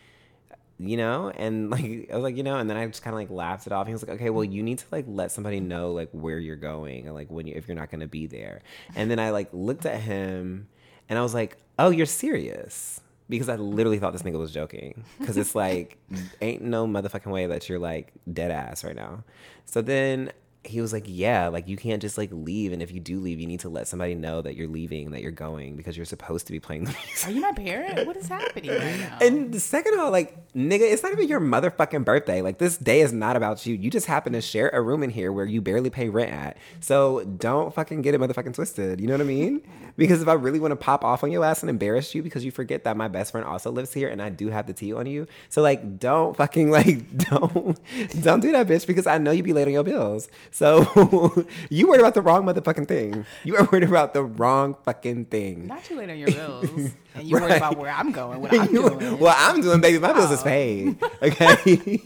[0.77, 3.17] you know and like i was like you know and then i just kind of
[3.17, 5.59] like laughed it off he was like okay well you need to like let somebody
[5.59, 8.27] know like where you're going and like when you if you're not going to be
[8.27, 8.61] there
[8.95, 10.67] and then i like looked at him
[11.07, 15.03] and i was like oh you're serious because i literally thought this nigga was joking.
[15.19, 15.97] Because it's like
[16.41, 19.23] ain't no motherfucking way that you're like dead ass right now.
[19.65, 20.31] So then
[20.67, 23.39] he was like, "Yeah, like you can't just like leave, and if you do leave,
[23.39, 26.47] you need to let somebody know that you're leaving, that you're going, because you're supposed
[26.47, 28.07] to be playing the music." Are you my parent?
[28.07, 29.17] What is happening right now?
[29.21, 32.41] And the second of all, like, nigga, it's not even your motherfucking birthday.
[32.41, 33.75] Like, this day is not about you.
[33.75, 36.57] You just happen to share a room in here where you barely pay rent at.
[36.79, 38.99] So don't fucking get it motherfucking twisted.
[38.99, 39.61] You know what I mean?
[39.97, 42.43] Because if I really want to pop off on your ass and embarrass you because
[42.43, 44.91] you forget that my best friend also lives here and I do have the tea
[44.91, 45.25] on you.
[45.47, 47.79] So like, don't fucking like, don't,
[48.21, 50.27] don't do that, bitch, because I know you'd be late on your bills.
[50.55, 53.25] So you worried about the wrong motherfucking thing.
[53.43, 55.67] You are worried about the wrong fucking thing.
[55.67, 56.69] Not too late on your bills,
[57.15, 59.19] and you worried about where I'm going, what I'm You- doing.
[59.19, 60.43] What I'm doing, baby, my bills is Oh.
[60.43, 60.97] paid.
[61.21, 62.01] Okay.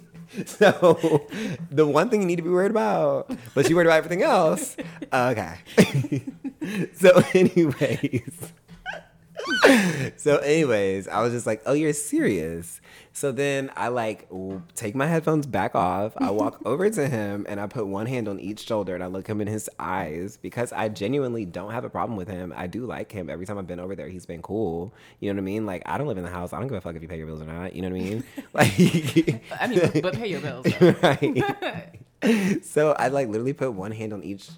[0.48, 1.28] so
[1.70, 4.76] the one thing you need to be worried about, but you worried about everything else.
[5.14, 5.54] Okay.
[6.96, 8.32] so, anyways.
[10.18, 12.82] So, anyways, I was just like, "Oh, you're serious."
[13.20, 14.30] So then I like
[14.76, 16.14] take my headphones back off.
[16.18, 19.08] I walk over to him and I put one hand on each shoulder and I
[19.08, 22.54] look him in his eyes because I genuinely don't have a problem with him.
[22.56, 23.30] I do like him.
[23.30, 24.94] Every time I've been over there, he's been cool.
[25.20, 25.66] You know what I mean?
[25.66, 26.54] Like I don't live in the house.
[26.54, 27.76] I don't give a fuck if you pay your bills or not.
[27.76, 28.24] You know what I mean?
[28.54, 30.66] Like I mean, but, pay your bills.
[30.80, 30.96] though.
[31.04, 32.64] right.
[32.64, 34.50] so I like literally put one hand on each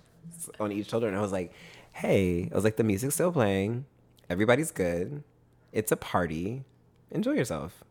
[0.60, 1.51] on each shoulder and I was like,
[1.91, 3.86] "Hey," I was like, "The music's still playing.
[4.32, 5.24] Everybody's good.
[5.72, 6.63] It's a party.
[7.12, 7.84] Enjoy yourself."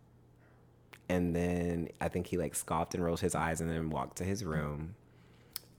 [1.08, 4.24] And then I think he like scoffed and rolled his eyes and then walked to
[4.24, 4.94] his room.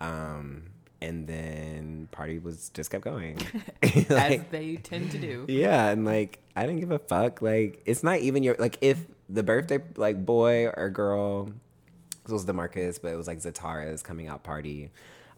[0.02, 0.64] Um,
[1.02, 3.40] and then party was just kept going.
[3.82, 5.46] as they tend to do.
[5.48, 7.42] yeah, and like I didn't give a fuck.
[7.42, 11.46] Like it's not even your like if the birthday like boy or girl,
[12.24, 14.92] this was Demarcus, but it was like Zatara's coming out party.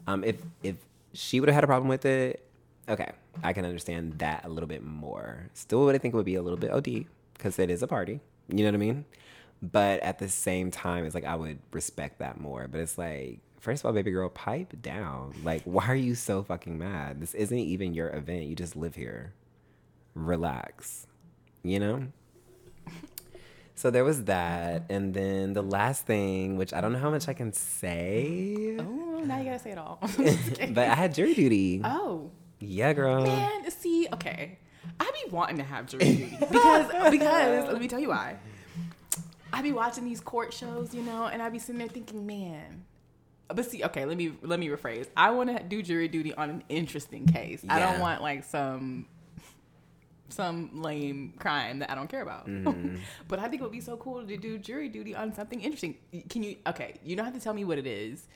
[0.07, 0.75] Um, if if
[1.13, 2.45] she would have had a problem with it,
[2.89, 5.49] okay, I can understand that a little bit more.
[5.53, 7.87] Still, would I think it would be a little bit OD because it is a
[7.87, 8.19] party.
[8.49, 9.05] You know what I mean?
[9.61, 12.67] But at the same time, it's like I would respect that more.
[12.67, 15.33] But it's like, first of all, baby girl, pipe down.
[15.43, 17.21] Like, why are you so fucking mad?
[17.21, 18.43] This isn't even your event.
[18.43, 19.33] You just live here.
[20.15, 21.07] Relax.
[21.63, 22.07] You know?
[23.75, 24.83] So there was that.
[24.89, 29.23] And then the last thing, which I don't know how much I can say, Oh,
[29.25, 29.97] now you gotta say it all.
[30.73, 31.81] but I had jury duty.
[31.83, 32.29] oh,
[32.63, 33.23] Yeah, girl.
[33.23, 34.57] man, see, okay,
[34.99, 38.37] I be wanting to have jury duty because because let me tell you why.
[39.51, 42.85] I be watching these court shows, you know, and I be sitting there thinking, man.
[43.49, 45.07] But see, okay, let me let me rephrase.
[45.15, 47.63] I want to do jury duty on an interesting case.
[47.69, 49.05] I don't want like some
[50.29, 52.47] some lame crime that I don't care about.
[52.47, 52.95] Mm-hmm.
[53.27, 55.95] but I think it would be so cool to do jury duty on something interesting.
[56.29, 56.55] Can you?
[56.67, 58.27] Okay, you don't have to tell me what it is,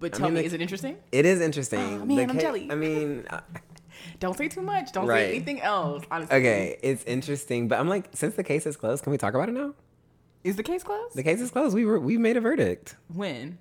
[0.00, 0.98] but tell mean, me, like- is it interesting?
[1.12, 2.02] It is interesting.
[2.02, 2.68] Oh, man, The I'm ca- jelly.
[2.70, 3.40] I mean, uh,
[4.20, 4.92] Don't say too much.
[4.92, 5.20] Don't Right.
[5.26, 6.04] say anything else.
[6.10, 6.36] Honestly.
[6.36, 9.48] okay, it's interesting, but I'm like, since the case is closed, can we talk about
[9.48, 9.74] it now?
[10.44, 11.14] Is the case closed?
[11.16, 11.74] The case is closed.
[11.74, 12.96] We were we made a verdict.
[13.12, 13.58] when?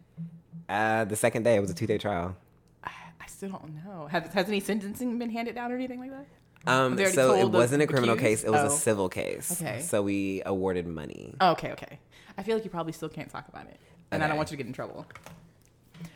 [0.70, 2.36] Uh, the second day, it was a two day trial.
[2.84, 4.08] I, I still don't know.
[4.08, 6.26] Has, has any sentencing been handed down or anything like that?
[6.66, 8.42] Um, so it wasn't a criminal accused?
[8.42, 8.68] case; it was Oh.
[8.68, 9.52] a civil case.
[9.62, 9.82] Okay.
[9.82, 11.34] So we awarded money.
[11.40, 12.00] Oh, okay, okay.
[12.38, 13.80] I feel like you probably still can't talk about it,
[14.12, 15.06] and I don't want you to get in trouble.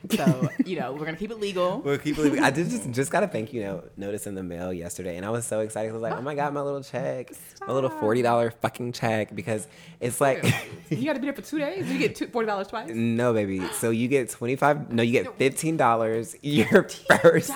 [0.09, 1.79] So you know we're gonna keep it legal.
[1.85, 2.43] We'll keep believing.
[2.43, 5.25] I did just just got a thank you note notice in the mail yesterday, and
[5.25, 5.89] I was so excited.
[5.89, 7.31] I was like, "Oh my god, my little check,
[7.67, 9.67] my little forty dollar fucking check!" Because
[9.99, 10.43] it's like,
[10.89, 11.89] you got to be there for two days.
[11.89, 12.89] You get two, forty dollars twice.
[12.93, 13.61] no, baby.
[13.73, 14.91] So you get twenty five.
[14.91, 16.35] No, you get fifteen dollars.
[16.41, 16.83] Your
[17.21, 17.51] first,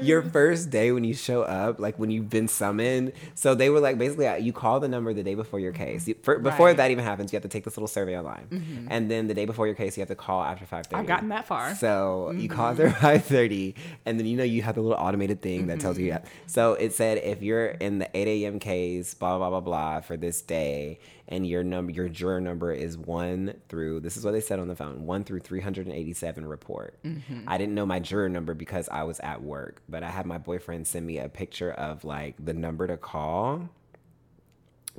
[0.00, 3.12] your first day when you show up, like when you've been summoned.
[3.34, 6.08] So they were like, basically, uh, you call the number the day before your case.
[6.22, 6.76] For, before Right.
[6.76, 9.44] that even happens, you have to take this little survey online, and then the day
[9.44, 11.00] before your case, you have to call after five thirty.
[11.00, 11.59] I've gotten that far.
[11.76, 13.00] So you call there mm-hmm.
[13.00, 16.06] five thirty, and then you know you have the little automated thing that tells you.
[16.06, 16.18] Yeah.
[16.18, 16.28] Mm-hmm.
[16.46, 18.58] So it said if you're in the eight a.m.
[18.58, 22.96] case, blah blah blah blah for this day, and your number, your juror number is
[22.96, 24.00] one through.
[24.00, 26.46] This is what they said on the phone: one through three hundred and eighty-seven.
[26.46, 26.94] Report.
[27.04, 27.44] Mm-hmm.
[27.46, 30.38] I didn't know my juror number because I was at work, but I had my
[30.38, 33.68] boyfriend send me a picture of like the number to call.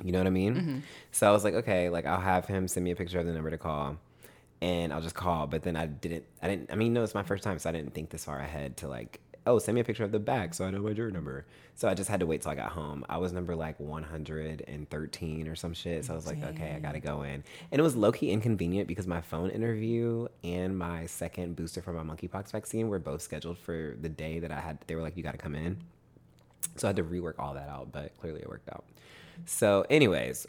[0.02, 0.82] You know what I mean?
[1.10, 3.32] So I was like, okay, like I'll have him send me a picture of the
[3.32, 3.98] number to call
[4.62, 5.48] and I'll just call.
[5.48, 7.72] But then I didn't, I didn't, I mean, no, it's my first time, so I
[7.72, 10.54] didn't think this far ahead to like, oh, send me a picture of the back
[10.54, 11.44] so I know my juror number.
[11.74, 13.04] So I just had to wait till I got home.
[13.08, 16.04] I was number like 113 or some shit.
[16.04, 17.42] So I was like, okay, I gotta go in.
[17.72, 21.92] And it was low key inconvenient because my phone interview and my second booster for
[21.92, 25.16] my monkeypox vaccine were both scheduled for the day that I had, they were like,
[25.16, 25.76] you gotta come in.
[26.76, 28.84] So I had to rework all that out, but clearly it worked out.
[29.44, 30.46] So, anyways,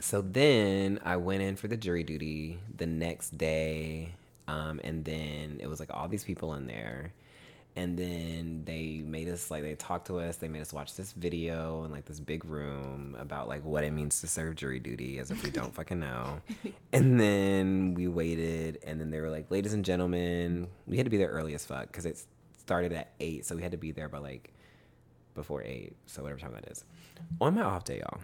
[0.00, 4.14] so then I went in for the jury duty the next day,
[4.48, 7.12] um, and then it was like all these people in there,
[7.76, 10.36] and then they made us like they talked to us.
[10.36, 13.92] They made us watch this video in like this big room about like what it
[13.92, 16.40] means to serve jury duty, as if we don't fucking know.
[16.92, 21.10] And then we waited, and then they were like, "Ladies and gentlemen, we had to
[21.10, 22.22] be there early as fuck because it
[22.58, 24.52] started at eight, so we had to be there by like
[25.34, 26.84] before eight, so whatever time that is.
[27.40, 28.20] On my off day, y'all.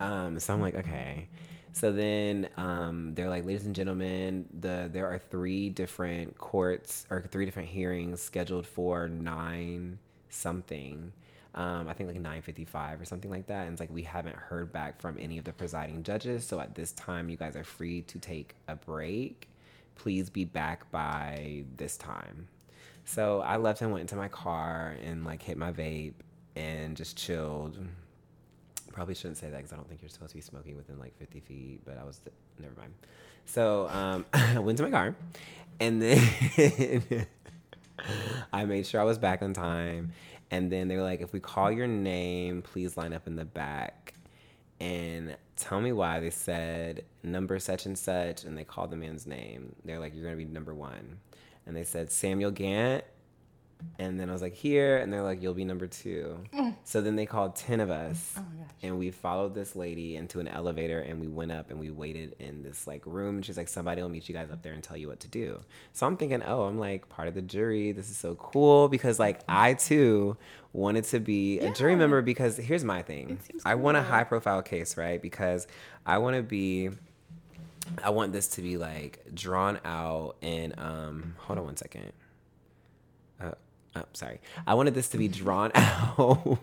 [0.00, 1.28] Um, so I'm like, okay.
[1.72, 7.22] So then um, they're like, ladies and gentlemen, the there are three different courts or
[7.30, 9.98] three different hearings scheduled for nine
[10.30, 11.12] something.
[11.54, 13.64] Um, I think like 9:55 or something like that.
[13.64, 16.46] And it's like we haven't heard back from any of the presiding judges.
[16.46, 19.48] So at this time, you guys are free to take a break.
[19.96, 22.48] Please be back by this time.
[23.04, 26.14] So I left and went into my car and like hit my vape
[26.56, 27.78] and just chilled.
[28.92, 31.16] Probably shouldn't say that because I don't think you're supposed to be smoking within like
[31.18, 32.20] 50 feet, but I was,
[32.58, 32.92] never mind.
[33.44, 35.14] So um, I went to my car
[35.80, 37.02] and then
[38.52, 40.12] I made sure I was back on time.
[40.50, 43.44] And then they were like, if we call your name, please line up in the
[43.44, 44.14] back.
[44.80, 49.26] And tell me why they said number such and such, and they called the man's
[49.26, 49.74] name.
[49.84, 51.18] They're like, you're going to be number one.
[51.66, 53.04] And they said, Samuel Gant.
[53.98, 54.96] And then I was like, here.
[54.98, 56.38] And they're like, you'll be number two.
[56.84, 58.34] So then they called 10 of us.
[58.36, 58.74] Oh my gosh.
[58.82, 62.34] And we followed this lady into an elevator and we went up and we waited
[62.38, 63.36] in this like room.
[63.36, 65.28] And she's like, somebody will meet you guys up there and tell you what to
[65.28, 65.60] do.
[65.92, 67.92] So I'm thinking, oh, I'm like part of the jury.
[67.92, 70.36] This is so cool because like I too
[70.72, 73.38] wanted to be a jury member because here's my thing.
[73.64, 75.20] I want a high profile case, right?
[75.20, 75.66] Because
[76.06, 76.90] I want to be
[78.02, 82.12] I want this to be like drawn out and um hold on one second.
[83.96, 84.40] Oh, sorry.
[84.66, 86.58] I wanted this to be drawn out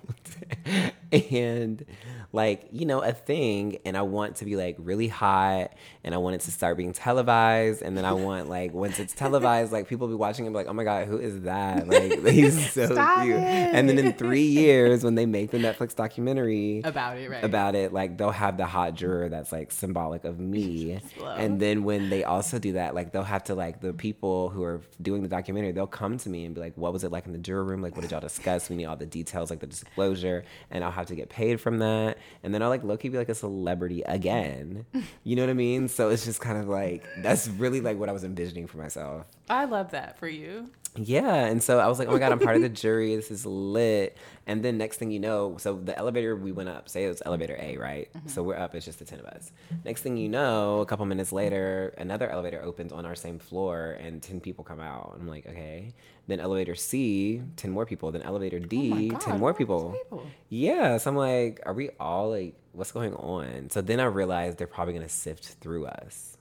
[1.31, 1.85] and
[2.33, 3.77] like, you know, a thing.
[3.85, 5.71] And I want to be like really hot
[6.03, 7.81] and I want it to start being televised.
[7.81, 10.67] And then I want like, once it's televised, like people be watching and be like,
[10.67, 11.87] oh my God, who is that?
[11.97, 13.37] Like, he's so Stop cute.
[13.37, 13.41] it.
[13.41, 17.43] And then in three years, when they make the Netflix documentary About it, right?
[17.43, 20.99] about it, like they'll have the hot juror that's like symbolic of me.
[21.37, 24.63] And then when they also do that, like they'll have to like the people who
[24.63, 27.25] are doing the documentary, they'll come to me and be like, "What was it like
[27.25, 27.81] in the juror room?
[27.81, 28.69] Like, what did y'all discuss?
[28.69, 31.79] We need all the details, like the disclosure." And I'll have to get paid from
[31.79, 32.17] that.
[32.43, 34.85] And then I'll like low key be like a celebrity again.
[35.23, 35.89] You know what I mean?
[35.89, 39.25] So it's just kind of like that's really like what I was envisioning for myself.
[39.49, 40.69] I love that for you.
[40.95, 43.15] Yeah, and so I was like, oh my god, I'm part of the jury.
[43.17, 44.17] This is lit.
[44.45, 46.87] And then next thing you know, so the elevator we went up.
[46.89, 48.09] Say it was elevator A, right?
[48.13, 48.29] Mm-hmm.
[48.29, 48.73] So we're up.
[48.73, 49.51] It's just the ten of us.
[49.83, 53.97] Next thing you know, a couple minutes later, another elevator opens on our same floor,
[53.99, 55.17] and ten people come out.
[55.19, 55.93] I'm like, okay.
[56.27, 58.11] Then elevator C, ten more people.
[58.11, 59.91] Then elevator D, Oh my God, ten more people.
[60.03, 60.27] people.
[60.49, 63.69] Yeah, so I'm like, are we all like, what's going on?
[63.69, 66.37] So then I realized they're probably gonna sift through us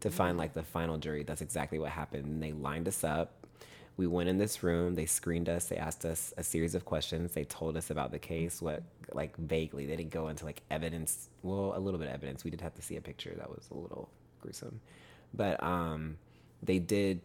[0.00, 1.22] to find like the final jury.
[1.22, 2.24] That's exactly what happened.
[2.26, 3.46] And they lined us up.
[3.96, 4.94] We went in this room.
[4.94, 5.66] They screened us.
[5.66, 7.32] They asked us a series of questions.
[7.32, 9.86] They told us about the case, what like vaguely.
[9.86, 11.28] They didn't go into like evidence.
[11.42, 12.42] Well, a little bit of evidence.
[12.42, 14.08] We did have to see a picture that was a little
[14.40, 14.80] gruesome,
[15.34, 16.16] but um,
[16.62, 17.20] they did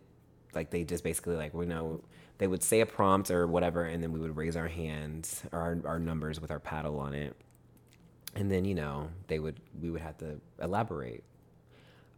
[0.55, 2.01] like they just basically like we know
[2.37, 5.59] they would say a prompt or whatever, and then we would raise our hands or
[5.59, 7.35] our, our numbers with our paddle on it,
[8.35, 11.23] and then you know they would we would have to elaborate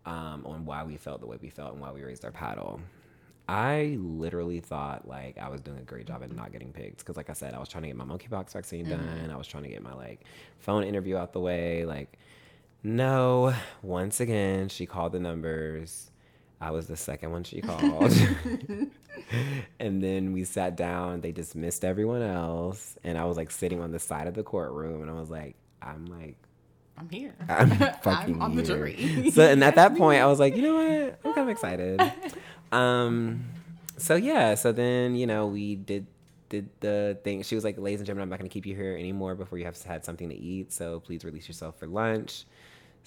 [0.06, 2.80] um, on why we felt the way we felt and why we raised our paddle.
[3.50, 7.16] I literally thought like I was doing a great job at not getting picked because,
[7.16, 9.00] like I said, I was trying to get my monkeypox vaccine done.
[9.00, 9.32] Mm-hmm.
[9.32, 10.26] I was trying to get my like
[10.60, 11.86] phone interview out the way.
[11.86, 12.18] Like,
[12.84, 13.54] no.
[13.82, 16.12] Once again, she called the numbers.
[16.60, 18.12] I was the second one she called.
[19.80, 21.22] and then we sat down.
[21.22, 25.02] They dismissed everyone else, and I was like sitting on the side of the courtroom,
[25.02, 26.38] and I was like, I'm like
[26.98, 27.36] I'm here.
[27.48, 27.70] I'm
[28.02, 28.76] fucking on the here.
[28.76, 29.32] jury.
[29.32, 30.22] So, and at that point.
[30.22, 31.20] I was like, you know what?
[31.24, 32.02] I'm kind of excited.
[32.72, 33.46] Um,
[33.98, 36.08] so yeah, so then you know we did
[36.50, 37.44] did the thing.
[37.44, 39.58] She was like, ladies and gentlemen, I'm not going to keep you here anymore before
[39.58, 40.72] you have had something to eat.
[40.72, 42.46] So please release yourself for lunch.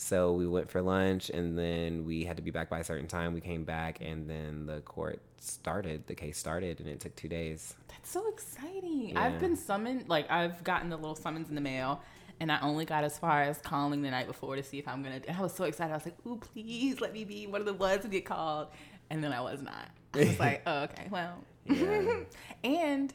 [0.01, 3.07] So we went for lunch, and then we had to be back by a certain
[3.07, 3.35] time.
[3.35, 6.07] We came back, and then the court started.
[6.07, 7.75] The case started, and it took two days.
[7.89, 9.11] That's so exciting.
[9.11, 9.23] Yeah.
[9.23, 12.01] I've been summoned, like, I've gotten the little summons in the mail,
[12.41, 15.05] and I only got as far as calling the night before to see if I'm.
[15.05, 15.93] And I was so excited.
[15.93, 18.69] I was like, ooh, please let me be one of the ones to get called.
[19.11, 19.91] And then I was not.
[20.15, 21.45] I was like, oh, okay, well.
[21.67, 22.21] Yeah.
[22.65, 23.13] and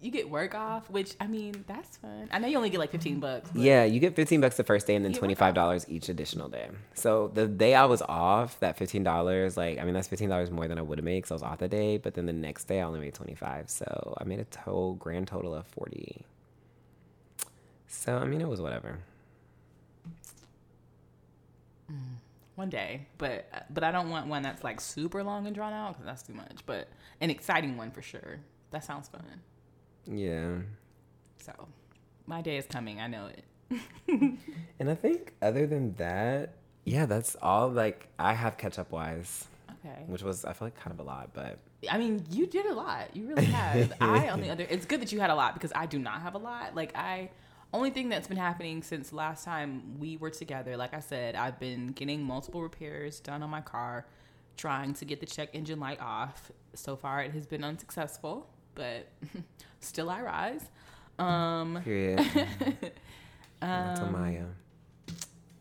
[0.00, 2.28] you get work off, which, I mean, that's fun.
[2.30, 3.50] I know you only get like 15 bucks.
[3.54, 6.08] Yeah, you get 15 bucks the first day and then You get work $25 each
[6.08, 6.68] additional day.
[6.94, 10.78] So the day I was off, that $15, like, I mean, that's $15 more than
[10.78, 11.96] I would have made because I was off the day.
[11.96, 15.26] But then the next day I only made 25 So I made a total, grand
[15.26, 16.24] total of 40
[17.88, 18.98] So, I mean, it was whatever.
[21.90, 21.96] Mm,
[22.54, 25.92] one day but but i don't want one that's like super long and drawn out
[25.92, 26.88] because that's too much but
[27.22, 28.40] an exciting one for sure
[28.72, 29.24] that sounds fun
[30.10, 30.56] Yeah.
[31.38, 31.52] so
[32.26, 33.44] my day is coming i know it.
[34.80, 36.54] And I think other than that,
[36.84, 40.04] yeah, that's all like I have catch up wise, okay.
[40.06, 42.74] which was, I feel like kind of a lot, but i mean you did a
[42.74, 43.14] lot.
[43.14, 43.92] You really have.
[44.00, 46.22] I on the other it's good that you had a lot because i do not
[46.22, 46.74] have a lot.
[46.74, 47.30] Like i
[47.72, 51.60] only thing that's been happening since last time we were together like i said i've
[51.60, 54.06] been getting multiple repairs done on my car
[54.58, 56.50] trying to get the check engine light off.
[56.74, 59.08] So far it has been unsuccessful but
[59.80, 60.64] still i rise
[61.18, 62.20] um period.
[63.60, 64.44] That's Um, Maya.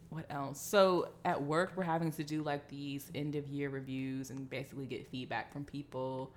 [0.10, 0.62] what else?
[0.62, 4.86] So at work, we're having to do like these end of year reviews and basically
[4.86, 6.32] get feedback from people.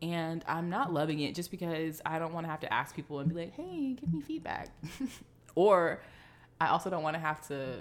[0.00, 3.18] And I'm not loving it just because I don't want to have to ask people
[3.20, 4.68] and be like, hey, give me feedback.
[5.56, 6.00] or
[6.60, 7.78] I also don't want to have to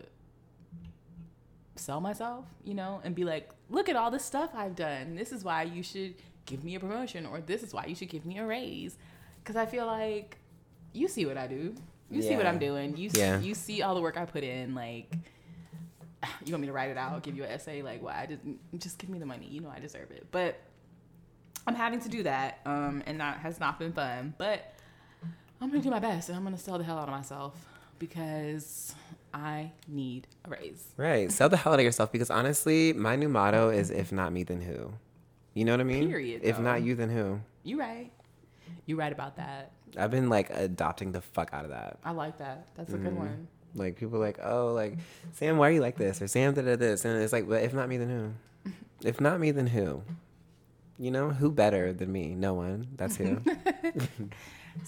[1.75, 5.15] sell myself, you know, and be like, look at all this stuff I've done.
[5.15, 6.15] This is why you should
[6.45, 8.97] give me a promotion, or this is why you should give me a raise.
[9.43, 10.37] Because I feel like
[10.93, 11.75] you see what I do.
[12.09, 12.97] You see what I'm doing.
[12.97, 13.39] You Yeah.
[13.39, 14.75] you see all the work I put in.
[14.75, 15.13] Like,
[16.45, 17.81] you want me to write it out, give you an essay?
[17.81, 18.25] Like, why?
[18.27, 18.41] Just
[18.77, 19.47] just give me the money.
[19.47, 20.27] You know I deserve it.
[20.31, 20.59] But
[21.65, 24.33] I'm having to do that, um, and that has not been fun.
[24.37, 24.73] But
[25.61, 27.53] I'm gonna do my best, and I'm gonna sell the hell out of myself
[27.99, 28.93] because
[29.33, 30.83] I need a raise.
[30.97, 31.31] Right.
[31.31, 34.43] Sell the hell out of yourself because honestly, my new motto is if not me,
[34.43, 34.91] then who?
[35.53, 36.07] You know what I mean?
[36.07, 36.63] Period, If though.
[36.63, 37.39] not you, then who?
[37.63, 38.11] You right.
[38.85, 39.71] You right about that.
[39.97, 41.97] I've been like adopting the fuck out of that.
[42.05, 42.67] I like that.
[42.75, 43.17] That's a good Mhm.
[43.17, 43.47] one.
[43.75, 44.97] Like people are like, oh, like
[45.33, 46.21] Sam, why are you like this?
[46.21, 48.71] Or Sam did this, and it's like, but if not me, then who?
[49.07, 50.03] If not me, then who?
[50.99, 52.35] You know, who better than me?
[52.35, 52.87] No one.
[52.95, 53.41] That's who.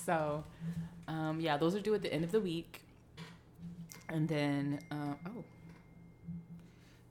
[0.06, 0.46] So,
[1.10, 2.82] um, yeah, those are due at the end of the week.
[4.08, 5.44] And then, uh, oh,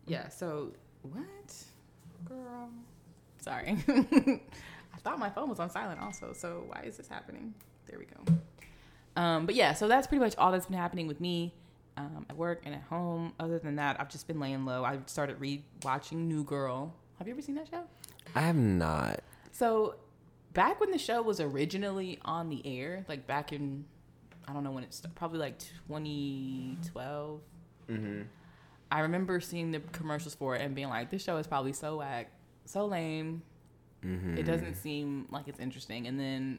[0.06, 0.28] yeah.
[0.28, 0.72] So
[1.02, 1.54] what,
[2.24, 2.70] girl?
[3.42, 6.32] Sorry, I thought my phone was on silent also.
[6.32, 7.54] So why is this happening?
[7.86, 9.20] There we go.
[9.20, 11.52] Um, but yeah, so that's pretty much all that's been happening with me
[11.96, 13.32] um, at work and at home.
[13.40, 14.84] Other than that, I've just been laying low.
[14.84, 16.94] I started re-watching New Girl.
[17.18, 17.82] Have you ever seen that show?
[18.34, 19.20] I have not.
[19.50, 19.96] So,
[20.54, 23.84] back when the show was originally on the air, like back in,
[24.46, 27.40] I don't know when it's probably like 2012.
[27.90, 28.22] Mm-hmm.
[28.90, 31.98] I remember seeing the commercials for it and being like, "This show is probably so
[31.98, 32.30] whack,
[32.64, 33.42] so lame.
[34.04, 34.38] Mm-hmm.
[34.38, 36.58] It doesn't seem like it's interesting." And then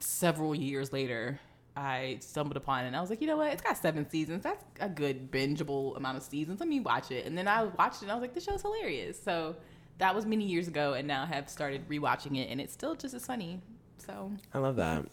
[0.00, 1.40] several years later,
[1.76, 3.52] I stumbled upon it and I was like, "You know what?
[3.52, 4.42] It's got seven seasons.
[4.44, 6.60] That's a good bingeable amount of seasons.
[6.60, 8.62] Let me watch it." And then I watched it and I was like, "This show's
[8.62, 9.56] hilarious." So
[9.98, 12.94] that was many years ago, and now I have started rewatching it, and it's still
[12.94, 13.60] just as funny.
[13.98, 15.04] So I love that.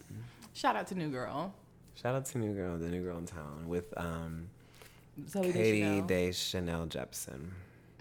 [0.53, 1.53] shout out to New Girl.
[1.95, 4.49] Shout out to New Girl, the New Girl in Town with um,
[5.27, 6.07] Zooey Katie Deschanel.
[6.07, 6.85] Day Chanel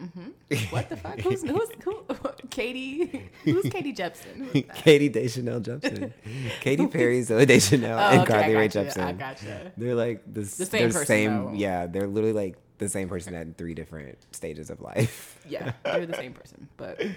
[0.01, 0.73] Jepsen.
[0.73, 1.19] What the fuck?
[1.21, 2.05] Who's who's who?
[2.51, 3.29] Katie?
[3.45, 4.37] Who's Katie Jepsen?
[4.37, 4.65] Who is?
[4.75, 6.13] Katie Deschanel Jepsen.
[6.61, 8.69] Katy Perry, Zooey Deschanel, Oh, and okay, Carly Rae.
[8.69, 9.03] Jepsen.
[9.05, 9.73] I gotcha.
[9.77, 11.53] They're like the, The same they're person, Same, though.
[11.55, 15.35] yeah, they're literally like the same person at three different stages of life.
[15.49, 16.69] Yeah, they're the same person.
[16.77, 17.09] But so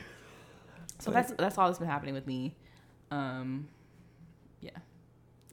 [1.05, 2.55] But- that's that's all that's been happening with me.
[3.11, 3.67] Um,
[4.61, 4.71] yeah.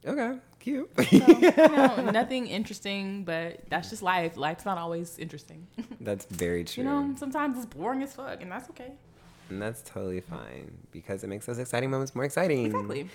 [0.07, 0.91] Okay, cute.
[0.97, 4.37] So, you know, nothing interesting, but that's just life.
[4.37, 5.67] Life's not always interesting.
[6.01, 6.85] that's very true.
[6.85, 8.93] You know, sometimes it's boring as fuck, and that's okay.
[9.51, 12.67] And that's totally fine because it makes those exciting moments more exciting.
[12.67, 13.09] Exactly.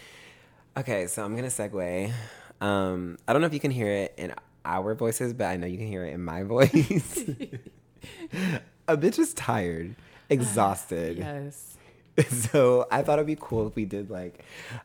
[0.76, 2.12] Okay, so I'm gonna segue.
[2.60, 4.34] Um, I don't know if you can hear it in
[4.66, 7.20] our voices, but I know you can hear it in my voice.
[8.88, 9.96] a bitch is tired,
[10.30, 11.18] exhausted.
[11.18, 11.78] yes.
[12.30, 14.44] So I thought it'd be cool if we did like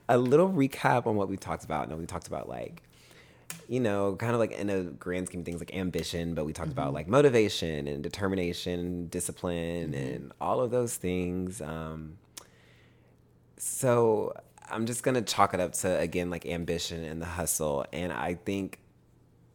[0.09, 1.89] a little recap on what we talked about.
[1.89, 2.83] No, we talked about like,
[3.68, 6.53] you know, kind of like in a grand scheme of things like ambition, but we
[6.53, 6.79] talked mm-hmm.
[6.79, 9.95] about like motivation and determination, discipline, mm-hmm.
[9.95, 11.61] and all of those things.
[11.61, 12.18] Um,
[13.59, 14.33] so
[14.70, 18.35] I'm just gonna chalk it up to again like ambition and the hustle, and I
[18.35, 18.79] think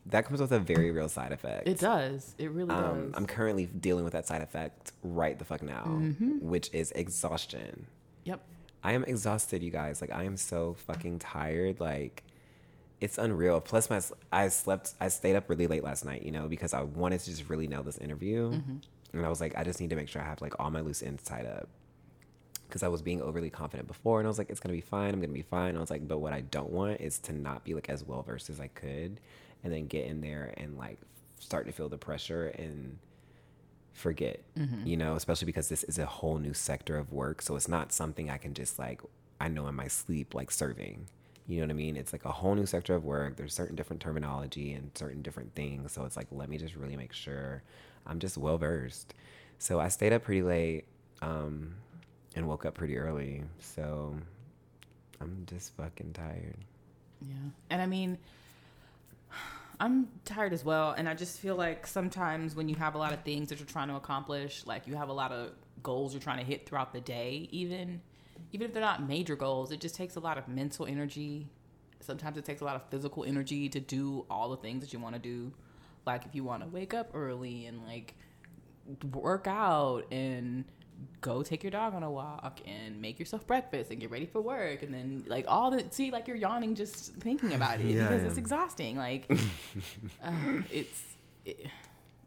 [0.07, 1.67] that comes with a very real side effect.
[1.67, 2.35] It does.
[2.37, 3.13] It really um, does.
[3.15, 6.39] I'm currently dealing with that side effect right the fuck now, mm-hmm.
[6.41, 7.87] which is exhaustion.
[8.25, 8.41] Yep.
[8.83, 10.01] I am exhausted, you guys.
[10.01, 11.79] Like I am so fucking tired.
[11.79, 12.23] Like
[12.99, 13.61] it's unreal.
[13.61, 14.01] Plus, my
[14.31, 14.93] I slept.
[14.99, 16.23] I stayed up really late last night.
[16.23, 18.77] You know, because I wanted to just really nail this interview, mm-hmm.
[19.13, 20.81] and I was like, I just need to make sure I have like all my
[20.81, 21.69] loose ends tied up.
[22.67, 25.13] Because I was being overly confident before, and I was like, it's gonna be fine.
[25.13, 25.69] I'm gonna be fine.
[25.69, 28.03] And I was like, but what I don't want is to not be like as
[28.03, 29.21] well versed as I could
[29.63, 30.99] and then get in there and like
[31.39, 32.97] start to feel the pressure and
[33.93, 34.85] forget, mm-hmm.
[34.85, 37.41] you know, especially because this is a whole new sector of work.
[37.41, 39.01] So it's not something I can just like,
[39.39, 41.07] I know in my sleep, like serving.
[41.47, 41.97] You know what I mean?
[41.97, 43.35] It's like a whole new sector of work.
[43.35, 45.91] There's certain different terminology and certain different things.
[45.91, 47.61] So it's like, let me just really make sure
[48.07, 49.13] I'm just well versed.
[49.59, 50.85] So I stayed up pretty late
[51.21, 51.75] um,
[52.35, 53.43] and woke up pretty early.
[53.59, 54.15] So
[55.19, 56.57] I'm just fucking tired.
[57.21, 57.35] Yeah.
[57.69, 58.17] And I mean,
[59.79, 63.13] I'm tired as well, and I just feel like sometimes when you have a lot
[63.13, 65.51] of things that you're trying to accomplish, like you have a lot of
[65.81, 68.01] goals you're trying to hit throughout the day, even
[68.51, 71.47] even if they're not major goals, it just takes a lot of mental energy.
[71.99, 74.99] Sometimes it takes a lot of physical energy to do all the things that you
[74.99, 75.51] want to do.
[76.05, 78.15] Like if you want to wake up early and like
[79.11, 80.65] work out and
[81.21, 84.41] go take your dog on a walk and make yourself breakfast and get ready for
[84.41, 88.07] work and then like all the see like you're yawning just thinking about it yeah,
[88.07, 89.29] because it's exhausting like
[90.23, 91.01] um, it's
[91.45, 91.67] it,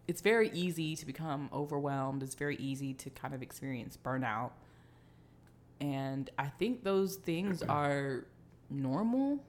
[0.08, 2.22] it's very easy to become overwhelmed.
[2.22, 4.52] It's very easy to kind of experience burnout.
[5.80, 8.24] And i think those things are
[8.70, 9.44] normal.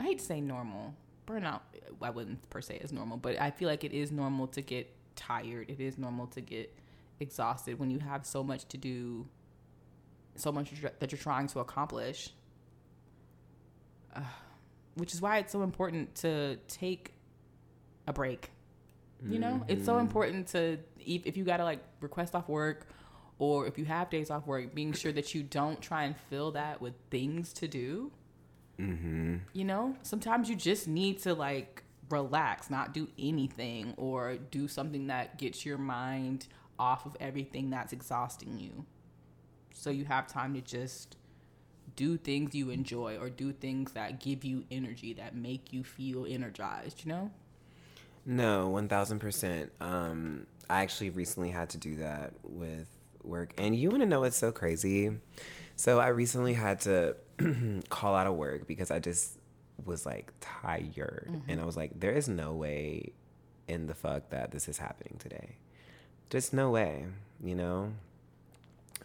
[0.00, 0.94] I hate to say normal.
[1.26, 1.60] Burnout
[2.00, 4.92] i wouldn't per se as normal but i feel like it is normal to get
[5.14, 5.70] tired.
[5.70, 6.74] It is normal to get
[7.22, 9.26] exhausted when you have so much to do,
[10.36, 12.30] so much that you're trying to accomplish.
[14.14, 14.20] Uh,
[14.94, 17.14] which is why it's so important to take
[18.06, 18.50] a break.
[19.24, 19.70] You know, mm-hmm.
[19.70, 20.00] it's so mm-hmm.
[20.00, 22.88] important to if you got to like request off work
[23.38, 26.52] or if you have days off work, being sure that you don't try and fill
[26.52, 28.10] that with things to do.
[28.80, 29.36] Mm-hmm.
[29.52, 35.06] You know, sometimes you just need to like relax, not do anything or do something
[35.06, 36.48] that gets your mind
[36.82, 38.84] off of everything that's exhausting you.
[39.72, 41.16] So you have time to just
[41.94, 46.26] do things you enjoy or do things that give you energy that make you feel
[46.28, 47.30] energized, you know?
[48.26, 49.70] No, 1000%.
[49.80, 52.88] Um, I actually recently had to do that with
[53.22, 53.52] work.
[53.56, 55.12] And you want to know what's so crazy?
[55.76, 57.14] So I recently had to
[57.90, 59.38] call out of work because I just
[59.84, 61.28] was like tired.
[61.30, 61.50] Mm-hmm.
[61.50, 63.12] And I was like, there is no way
[63.68, 65.58] in the fuck that this is happening today.
[66.32, 67.04] Just no way,
[67.44, 67.92] you know?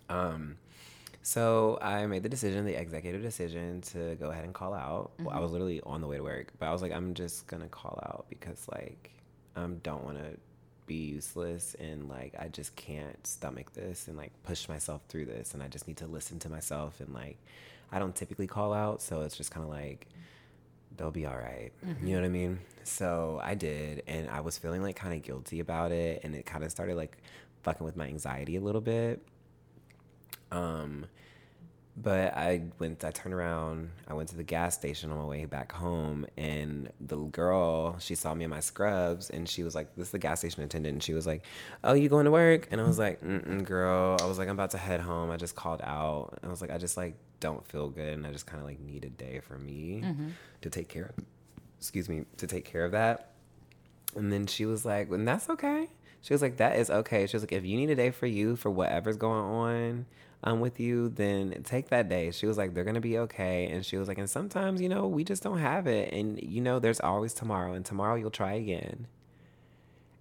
[0.07, 0.55] Um,
[1.21, 5.11] so I made the decision, the executive decision to go ahead and call out.
[5.15, 5.25] Mm-hmm.
[5.25, 7.45] Well, I was literally on the way to work, but I was like, I'm just
[7.47, 9.11] gonna call out because like
[9.57, 10.37] I um, don't want to
[10.85, 15.53] be useless and like I just can't stomach this and like push myself through this
[15.53, 17.35] and I just need to listen to myself and like
[17.91, 20.07] I don't typically call out, so it's just kind of like
[20.97, 21.71] they'll be all right.
[21.85, 22.05] mm-hmm.
[22.05, 22.59] You know what I mean?
[22.83, 26.45] So I did, and I was feeling like kind of guilty about it, and it
[26.45, 27.17] kind of started like
[27.63, 29.21] fucking with my anxiety a little bit.
[30.51, 31.05] Um,
[31.99, 35.45] but I went, I turned around, I went to the gas station on my way
[35.45, 39.95] back home, and the girl, she saw me in my scrubs, and she was like,
[39.95, 40.93] This is the gas station attendant.
[40.93, 41.43] And she was like,
[41.83, 42.67] Oh, you going to work?
[42.69, 44.15] And I was like, Mm girl.
[44.21, 45.31] I was like, I'm about to head home.
[45.31, 46.37] I just called out.
[46.43, 48.79] I was like, I just like don't feel good, and I just kind of like
[48.79, 50.27] need a day for me mm-hmm.
[50.61, 51.25] to take care of,
[51.79, 53.31] excuse me, to take care of that.
[54.15, 55.89] And then she was like, And that's okay.
[56.21, 57.25] She was like, That is okay.
[57.25, 60.05] She was like, If you need a day for you for whatever's going on,
[60.43, 62.31] um, with you, then take that day.
[62.31, 63.67] She was like, they're gonna be okay.
[63.67, 66.13] And she was like, and sometimes, you know, we just don't have it.
[66.13, 69.07] And you know, there's always tomorrow, and tomorrow you'll try again.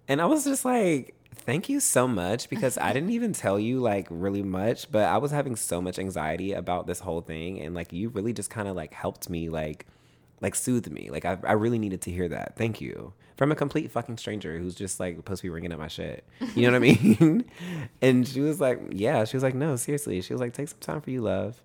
[0.07, 3.79] And I was just like, thank you so much because I didn't even tell you
[3.79, 7.59] like really much, but I was having so much anxiety about this whole thing.
[7.61, 9.85] And like, you really just kind of like helped me like
[10.39, 11.09] like soothed me.
[11.09, 12.55] Like I, I really needed to hear that.
[12.55, 15.79] Thank you from a complete fucking stranger who's just like supposed to be ringing up
[15.79, 16.25] my shit.
[16.55, 16.79] You know what I
[17.19, 17.45] mean?
[18.01, 19.23] and she was like, yeah.
[19.25, 20.19] She was like, no, seriously.
[20.21, 21.61] She was like, take some time for you, love.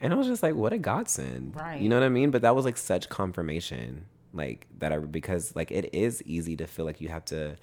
[0.00, 1.56] And I was just like, what a godsend.
[1.56, 1.80] Right.
[1.80, 2.30] You know what I mean?
[2.30, 6.66] But that was like such confirmation, like that I because like it is easy to
[6.66, 7.56] feel like you have to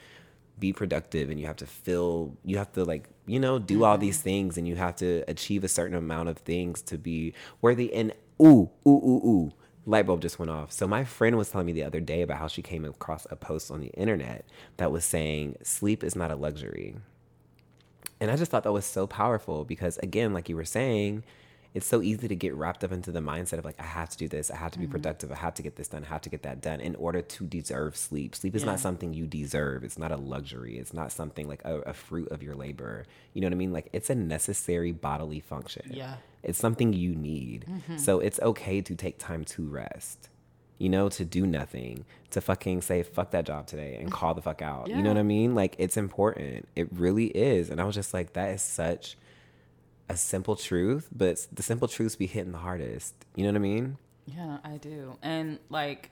[0.57, 3.84] be productive and you have to feel you have to like you know do mm-hmm.
[3.84, 7.34] all these things and you have to achieve a certain amount of things to be
[7.62, 9.53] worthy and ooh ooh ooh ooh
[9.86, 10.71] light bulb just went off.
[10.71, 13.36] So my friend was telling me the other day about how she came across a
[13.36, 14.45] post on the internet
[14.77, 16.95] that was saying sleep is not a luxury.
[18.19, 21.23] And I just thought that was so powerful because again, like you were saying,
[21.73, 24.17] it's so easy to get wrapped up into the mindset of like I have to
[24.17, 24.91] do this, I have to be mm-hmm.
[24.91, 27.21] productive, I have to get this done, I have to get that done in order
[27.21, 28.36] to deserve sleep.
[28.36, 28.71] Sleep is yeah.
[28.71, 29.84] not something you deserve.
[29.84, 30.77] It's not a luxury.
[30.77, 33.05] It's not something like a, a, fruit of your labor.
[33.34, 33.71] You know what I mean?
[33.71, 35.91] Like it's a necessary bodily function.
[35.93, 36.15] Yeah.
[36.44, 37.66] It's something you need.
[37.70, 37.98] Mm-hmm.
[37.98, 40.30] So it's okay to take time to rest.
[40.78, 44.42] You know, to do nothing, to fucking say fuck that job today and call the
[44.42, 44.88] fuck out.
[44.88, 44.98] Yeah.
[44.98, 45.54] You know what I mean?
[45.54, 46.68] Like it's important.
[46.76, 47.70] It really is.
[47.70, 49.16] And I was just like that is such
[50.10, 53.14] a simple truth, but the simple truths be hitting the hardest.
[53.36, 53.98] You know what I mean?
[54.26, 55.18] Yeah, I do.
[55.22, 56.10] And like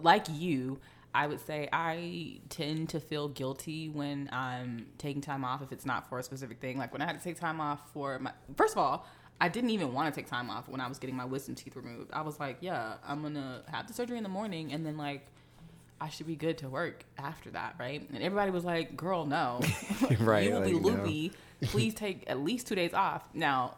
[0.00, 0.78] like you,
[1.14, 5.86] I would say I tend to feel guilty when I'm taking time off if it's
[5.86, 6.76] not for a specific thing.
[6.76, 9.06] Like when I had to take time off for my first of all,
[9.40, 11.76] I didn't even want to take time off when I was getting my wisdom teeth
[11.76, 12.10] removed.
[12.12, 15.26] I was like, yeah, I'm gonna have the surgery in the morning and then like
[16.00, 18.06] I should be good to work after that, right?
[18.12, 19.60] And everybody was like, "Girl, no,
[20.20, 20.44] right?
[20.44, 21.32] you will like, be loopy.
[21.62, 21.68] No.
[21.68, 23.76] Please take at least two days off." Now,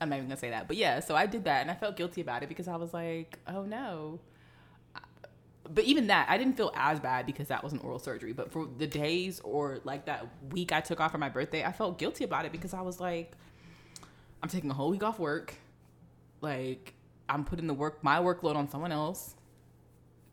[0.00, 1.00] I'm not even gonna say that, but yeah.
[1.00, 3.62] So I did that, and I felt guilty about it because I was like, "Oh
[3.64, 4.20] no."
[5.72, 8.32] But even that, I didn't feel as bad because that was an oral surgery.
[8.32, 11.72] But for the days or like that week I took off for my birthday, I
[11.72, 13.32] felt guilty about it because I was like,
[14.42, 15.54] "I'm taking a whole week off work.
[16.40, 16.94] Like,
[17.28, 19.34] I'm putting the work, my workload on someone else."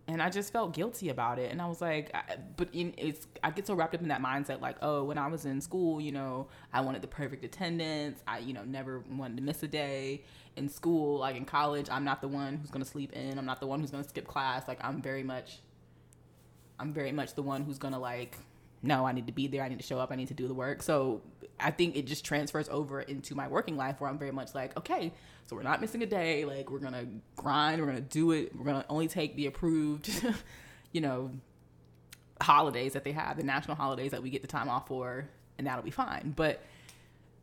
[0.10, 1.52] and I just felt guilty about it.
[1.52, 4.22] And I was like, I, but in, it's I get so wrapped up in that
[4.22, 8.24] mindset, like, oh, when I was in school, you know, I wanted the perfect attendance.
[8.26, 10.24] I, you know, never wanted to miss a day
[10.56, 11.20] in school.
[11.20, 13.38] Like in college, I'm not the one who's gonna sleep in.
[13.38, 14.66] I'm not the one who's gonna skip class.
[14.68, 15.60] Like I'm very much,
[16.80, 18.38] I'm very much the one who's gonna like,
[18.88, 19.64] no, I need to be there.
[19.64, 20.12] I need to show up.
[20.12, 20.82] I need to do the work.
[20.82, 21.22] So
[21.60, 24.78] I think it just transfers over into my working life where I'm very much like,
[24.78, 25.12] okay,
[25.46, 26.46] so we're not missing a day.
[26.46, 27.82] Like we're gonna grind.
[27.82, 28.56] We're gonna do it.
[28.56, 30.10] We're gonna only take the approved,
[30.94, 31.32] you know,
[32.42, 35.68] holidays that they have, the national holidays that we get the time off for, and
[35.68, 36.34] that'll be fine.
[36.36, 36.64] But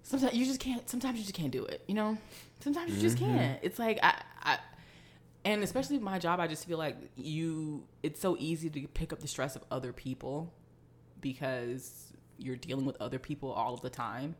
[0.03, 0.88] sometimes you just can't.
[0.88, 1.82] Sometimes you just can't do it.
[1.86, 2.16] You know.
[2.61, 3.36] Sometimes you just mm-hmm.
[3.36, 3.61] can't.
[3.62, 4.59] It's like I, I,
[5.45, 7.84] and especially my job, I just feel like you.
[8.03, 10.51] It's so easy to pick up the stress of other people
[11.25, 14.37] because you're dealing with other people all of the time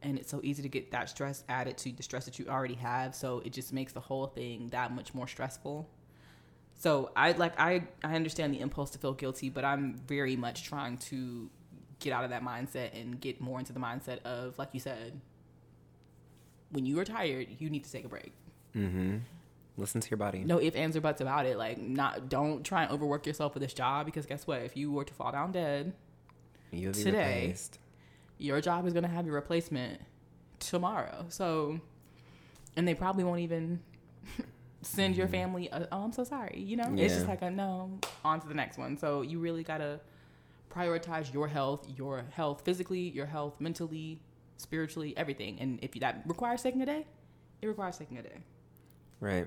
[0.00, 2.74] and it's so easy to get that stress added to the stress that you already
[2.74, 5.88] have so it just makes the whole thing that much more stressful.
[6.76, 10.64] So i like i i understand the impulse to feel guilty but i'm very much
[10.64, 11.48] trying to
[12.00, 15.20] get out of that mindset and get more into the mindset of like you said
[16.70, 18.32] when you are tired you need to take a break.
[18.74, 19.18] Mm-hmm.
[19.76, 20.44] Listen to your body.
[20.44, 21.56] No if ands or buts about it.
[21.58, 24.62] Like not don't try and overwork yourself for this job because guess what?
[24.62, 25.92] If you were to fall down dead
[26.92, 27.78] today replaced
[28.38, 30.00] your job is going to have your replacement
[30.60, 31.26] tomorrow.
[31.28, 31.80] So,
[32.76, 33.80] and they probably won't even
[34.82, 35.18] send mm-hmm.
[35.18, 36.60] your family, a, oh, I'm so sorry.
[36.60, 37.04] You know, yeah.
[37.04, 38.96] it's just like a no, on to the next one.
[38.96, 40.00] So, you really got to
[40.74, 44.20] prioritize your health, your health physically, your health mentally,
[44.56, 45.58] spiritually, everything.
[45.60, 47.06] And if that requires taking a day,
[47.62, 48.38] it requires taking a day.
[49.20, 49.46] Right.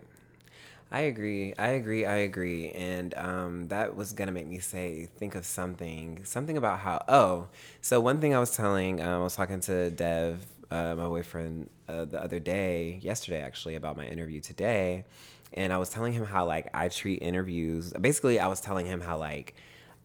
[0.91, 1.53] I agree.
[1.57, 2.05] I agree.
[2.05, 2.69] I agree.
[2.71, 7.03] And um, that was gonna make me say, think of something, something about how.
[7.09, 7.47] Oh,
[7.81, 11.69] so one thing I was telling, um, I was talking to Dev, uh, my boyfriend,
[11.89, 15.03] uh, the other day, yesterday actually, about my interview today,
[15.53, 17.91] and I was telling him how like I treat interviews.
[17.99, 19.55] Basically, I was telling him how like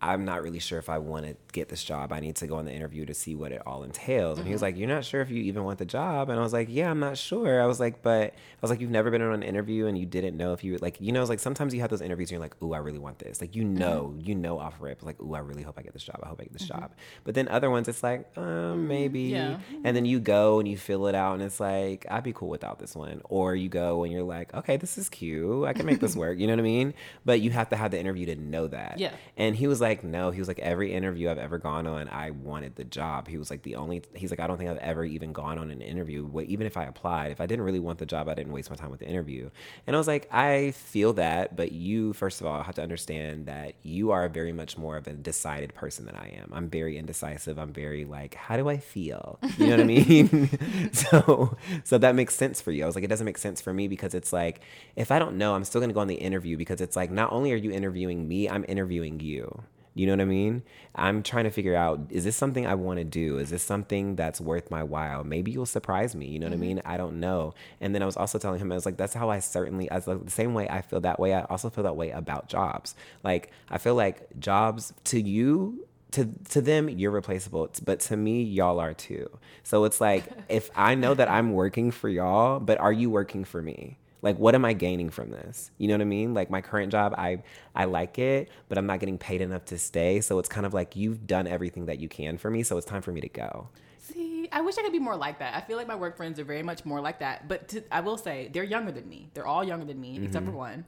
[0.02, 2.12] I'm not really sure if I want to get this job.
[2.12, 4.38] I need to go on the interview to see what it all entails.
[4.38, 4.48] And mm-hmm.
[4.48, 4.64] he was mm-hmm.
[4.64, 6.28] like, You're not sure if you even want the job?
[6.28, 7.62] And I was like, Yeah, I'm not sure.
[7.62, 10.04] I was like, But I was like, You've never been on an interview and you
[10.04, 12.32] didn't know if you like, you know, it's like sometimes you have those interviews and
[12.32, 13.40] you're like, Ooh, I really want this.
[13.40, 13.76] Like, you mm-hmm.
[13.76, 14.28] know, mm-hmm.
[14.28, 16.18] you know off rip, like, Ooh, I really hope I get this job.
[16.22, 16.80] I hope I get this mm-hmm.
[16.80, 16.92] job.
[17.22, 19.20] But then other ones, it's like, um, maybe.
[19.20, 19.58] Yeah.
[19.84, 22.48] And then you go and you fill it out and it's like, I'd be cool
[22.48, 23.22] without this one.
[23.26, 25.64] Or you go and you're like, Okay, this is cute.
[25.64, 26.40] I can make this work.
[26.40, 26.94] You know what I mean?
[27.24, 28.98] But you have to have the interview to know that.
[28.98, 29.12] Yeah.
[29.36, 30.30] And he was like, like, no.
[30.30, 33.28] He was like, every interview I've ever gone on, I wanted the job.
[33.28, 35.70] He was like, the only, he's like, I don't think I've ever even gone on
[35.70, 36.24] an interview.
[36.24, 38.70] What even if I applied, if I didn't really want the job, I didn't waste
[38.70, 39.50] my time with the interview.
[39.86, 43.46] And I was like, I feel that, but you, first of all, have to understand
[43.46, 46.50] that you are very much more of a decided person than I am.
[46.54, 47.58] I'm very indecisive.
[47.58, 49.38] I'm very like, how do I feel?
[49.58, 50.90] You know what I mean?
[50.92, 52.84] so, so that makes sense for you.
[52.84, 54.60] I was like, it doesn't make sense for me because it's like,
[54.96, 57.10] if I don't know, I'm still going to go on the interview because it's like,
[57.10, 59.62] not only are you interviewing me, I'm interviewing you.
[59.94, 60.62] You know what I mean?
[60.94, 63.38] I'm trying to figure out is this something I want to do?
[63.38, 65.22] Is this something that's worth my while?
[65.22, 66.26] Maybe you'll surprise me.
[66.26, 66.62] You know what mm-hmm.
[66.62, 66.82] I mean?
[66.84, 67.54] I don't know.
[67.80, 70.06] And then I was also telling him, I was like, that's how I certainly, as
[70.06, 72.94] the same way I feel that way, I also feel that way about jobs.
[73.22, 78.42] Like, I feel like jobs to you, to to them you're replaceable but to me
[78.42, 79.28] y'all are too
[79.62, 83.44] so it's like if i know that i'm working for y'all but are you working
[83.44, 85.70] for me like what am i gaining from this?
[85.78, 86.32] You know what i mean?
[86.32, 87.42] Like my current job i
[87.74, 90.20] i like it but i'm not getting paid enough to stay.
[90.20, 92.86] So it's kind of like you've done everything that you can for me so it's
[92.86, 93.68] time for me to go.
[93.98, 95.54] See i wish i could be more like that.
[95.54, 97.48] I feel like my work friends are very much more like that.
[97.48, 99.28] But to, i will say they're younger than me.
[99.34, 100.24] They're all younger than me mm-hmm.
[100.24, 100.86] except for one.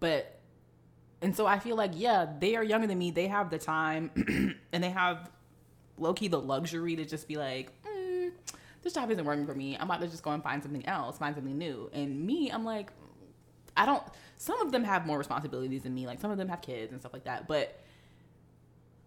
[0.00, 0.38] But
[1.22, 3.10] and so i feel like yeah they are younger than me.
[3.10, 4.10] They have the time
[4.72, 5.30] and they have
[5.98, 7.70] low-key the luxury to just be like
[8.82, 9.76] this job isn't working for me.
[9.76, 11.90] I'm about to just go and find something else, find something new.
[11.92, 12.90] And me, I'm like,
[13.76, 14.02] I don't.
[14.36, 16.06] Some of them have more responsibilities than me.
[16.06, 17.46] Like some of them have kids and stuff like that.
[17.46, 17.78] But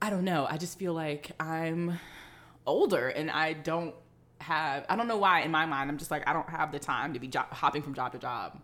[0.02, 0.48] I don't know.
[0.50, 2.00] I just feel like I'm
[2.66, 3.94] older and I don't
[4.40, 4.86] have.
[4.90, 5.42] I don't know why.
[5.42, 7.82] In my mind, I'm just like I don't have the time to be job, hopping
[7.82, 8.60] from job to job.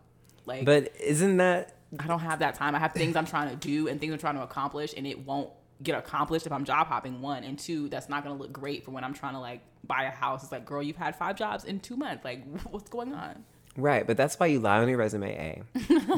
[0.46, 1.76] Like, but isn't that?
[2.00, 2.74] I don't have that time.
[2.74, 5.26] I have things I'm trying to do and things I'm trying to accomplish, and it
[5.26, 5.50] won't
[5.84, 7.22] get accomplished if I'm job hopping.
[7.22, 9.62] One and two, that's not going to look great for when I'm trying to like
[9.86, 10.44] buy a house.
[10.44, 12.24] It's like, girl, you've had five jobs in two months.
[12.24, 13.44] Like, what's going on?
[13.78, 15.32] Right, but that's why you lie on your resume.
[15.32, 15.64] A,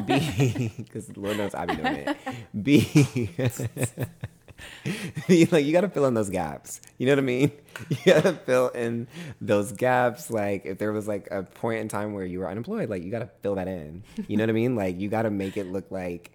[0.06, 2.16] B, because Lord knows I be doing it.
[2.60, 3.30] B,
[5.52, 6.80] like you got to fill in those gaps.
[6.98, 7.52] You know what I mean?
[7.90, 9.06] You got to fill in
[9.40, 10.30] those gaps.
[10.30, 13.10] Like if there was like a point in time where you were unemployed, like you
[13.12, 14.02] got to fill that in.
[14.26, 14.74] You know what I mean?
[14.74, 16.32] Like you got to make it look like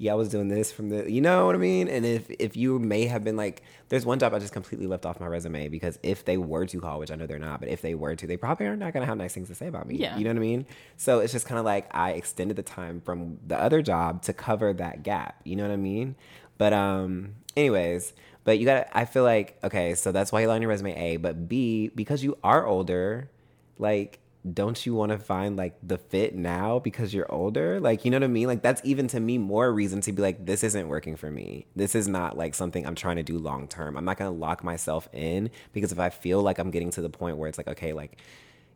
[0.00, 1.88] yeah, I was doing this from the, you know what I mean?
[1.88, 5.04] And if if you may have been like, there's one job I just completely left
[5.04, 7.68] off my resume because if they were to call, which I know they're not, but
[7.68, 9.88] if they were to, they probably are not gonna have nice things to say about
[9.88, 9.96] me.
[9.96, 10.16] Yeah.
[10.16, 10.66] You know what I mean?
[10.96, 14.32] So it's just kind of like I extended the time from the other job to
[14.32, 15.40] cover that gap.
[15.42, 16.14] You know what I mean?
[16.58, 18.12] But um, anyways,
[18.44, 20.68] but you got, to I feel like okay, so that's why you lie on your
[20.68, 23.30] resume A, but B because you are older,
[23.78, 24.20] like
[24.54, 27.80] don't you want to find like the fit now because you're older?
[27.80, 28.46] Like, you know what I mean?
[28.46, 31.66] Like, that's even to me more reason to be like, this isn't working for me.
[31.76, 33.96] This is not like something I'm trying to do long term.
[33.96, 37.00] I'm not going to lock myself in because if I feel like I'm getting to
[37.00, 38.18] the point where it's like, okay, like,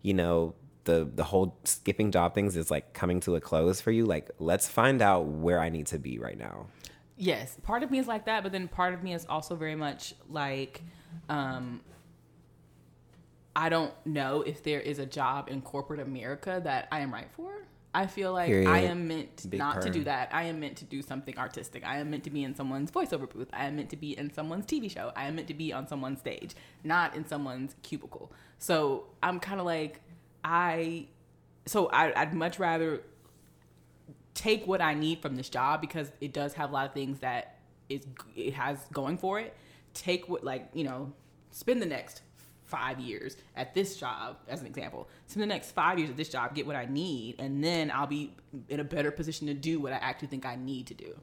[0.03, 0.55] you know,
[0.85, 4.05] the the whole skipping job things is like coming to a close for you.
[4.05, 6.67] Like, let's find out where I need to be right now.
[7.17, 9.77] Yes, part of me is like that, but then part of me is also very
[9.77, 10.83] much like,
[11.29, 11.81] um,
[13.55, 17.31] I don't know if there is a job in corporate America that I am right
[17.33, 17.53] for.
[17.95, 18.71] I feel like Period.
[18.71, 20.31] I am meant Big not to do that.
[20.33, 21.87] I am meant to do something artistic.
[21.87, 23.51] I am meant to be in someone's voiceover booth.
[23.53, 25.13] I am meant to be in someone's TV show.
[25.15, 28.33] I am meant to be on someone's stage, not in someone's cubicle.
[28.59, 30.01] So I'm kind of like,
[30.43, 31.09] I,
[31.67, 33.03] so I, I'd much rather
[34.35, 37.21] take what I need from this job because it does have a lot of things
[37.21, 39.55] that is it has going for it.
[39.93, 41.13] Take what like you know,
[41.51, 42.23] spend the next
[42.73, 45.09] five years at this job, as an example.
[45.27, 48.07] So the next five years at this job, get what I need, and then I'll
[48.07, 48.35] be
[48.69, 51.15] in a better position to do what I actually think I need to do.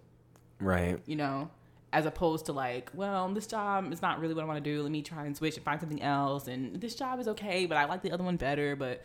[0.62, 1.00] Right.
[1.06, 1.50] You know,
[1.92, 4.84] as opposed to like, well, this job is not really what I want to do.
[4.84, 6.48] Let me try and switch and find something else.
[6.48, 8.76] And this job is okay, but I like the other one better.
[8.76, 9.04] But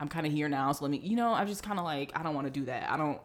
[0.00, 0.98] I'm kind of here now, so let me.
[0.98, 2.90] You know, I'm just kind of like, I don't want to do that.
[2.90, 3.20] I don't.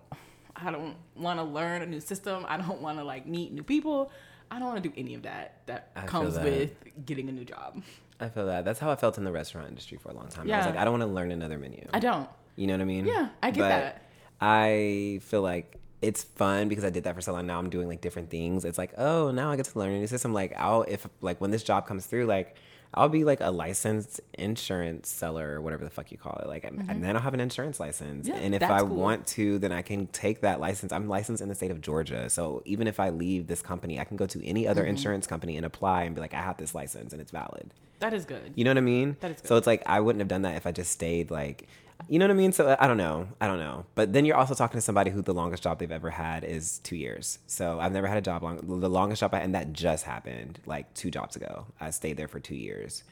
[0.60, 2.46] I don't want to learn a new system.
[2.48, 4.12] I don't want to like meet new people.
[4.50, 6.44] I don't want to do any of that that I comes that.
[6.44, 6.72] with
[7.06, 7.84] getting a new job.
[8.20, 8.66] I feel that.
[8.66, 10.48] That's how I felt in the restaurant industry for a long time.
[10.48, 10.56] Yeah.
[10.56, 11.88] I was like, I don't want to learn another menu.
[11.94, 12.28] I don't.
[12.56, 13.06] You know what I mean?
[13.06, 14.04] Yeah, I get but that.
[14.42, 17.46] I feel like it's fun because I did that for so long.
[17.46, 18.66] Now I'm doing like different things.
[18.66, 20.34] It's like, oh, now I get to learn a new system.
[20.34, 22.56] Like, I'll if like when this job comes through, like
[22.94, 26.48] I'll be like a licensed insurance seller or whatever the fuck you call it.
[26.48, 26.90] Like, mm-hmm.
[26.90, 28.28] and then I'll have an insurance license.
[28.28, 28.90] Yeah, and if I cool.
[28.90, 30.92] want to, then I can take that license.
[30.92, 32.30] I'm licensed in the state of Georgia.
[32.30, 34.90] So even if I leave this company, I can go to any other mm-hmm.
[34.92, 37.74] insurance company and apply and be like, I have this license and it's valid.
[38.00, 38.54] That is good.
[38.56, 39.18] You know what I mean?
[39.20, 39.48] That is good.
[39.48, 41.68] So it's like, I wouldn't have done that if I just stayed like
[42.08, 42.52] you know what I mean?
[42.52, 43.28] So I don't know.
[43.42, 43.86] I don't know.
[43.96, 46.80] But then you're also talking to somebody who the longest job they've ever had is
[46.80, 47.40] two years.
[47.48, 48.58] So I've never had a job long.
[48.58, 51.66] The longest job I and that just happened like two jobs ago.
[51.80, 53.04] I stayed there for two years.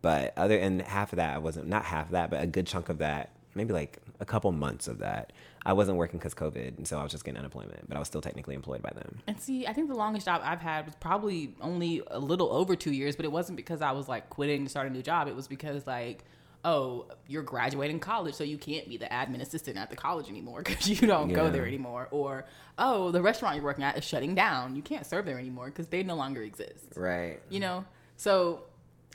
[0.00, 2.66] But other and half of that I wasn't not half of that, but a good
[2.66, 5.32] chunk of that maybe like a couple months of that.
[5.64, 8.08] I wasn't working because COVID, and so I was just getting unemployment, but I was
[8.08, 9.20] still technically employed by them.
[9.26, 12.74] And see, I think the longest job I've had was probably only a little over
[12.74, 15.28] two years, but it wasn't because I was like quitting to start a new job.
[15.28, 16.24] It was because like,
[16.64, 20.62] oh, you're graduating college, so you can't be the admin assistant at the college anymore
[20.64, 22.08] because you don't go there anymore.
[22.10, 22.46] Or
[22.78, 24.76] oh, the restaurant you're working at is shutting down.
[24.76, 26.92] You can't serve there anymore because they no longer exist.
[26.96, 27.40] Right.
[27.48, 27.84] You know,
[28.16, 28.64] so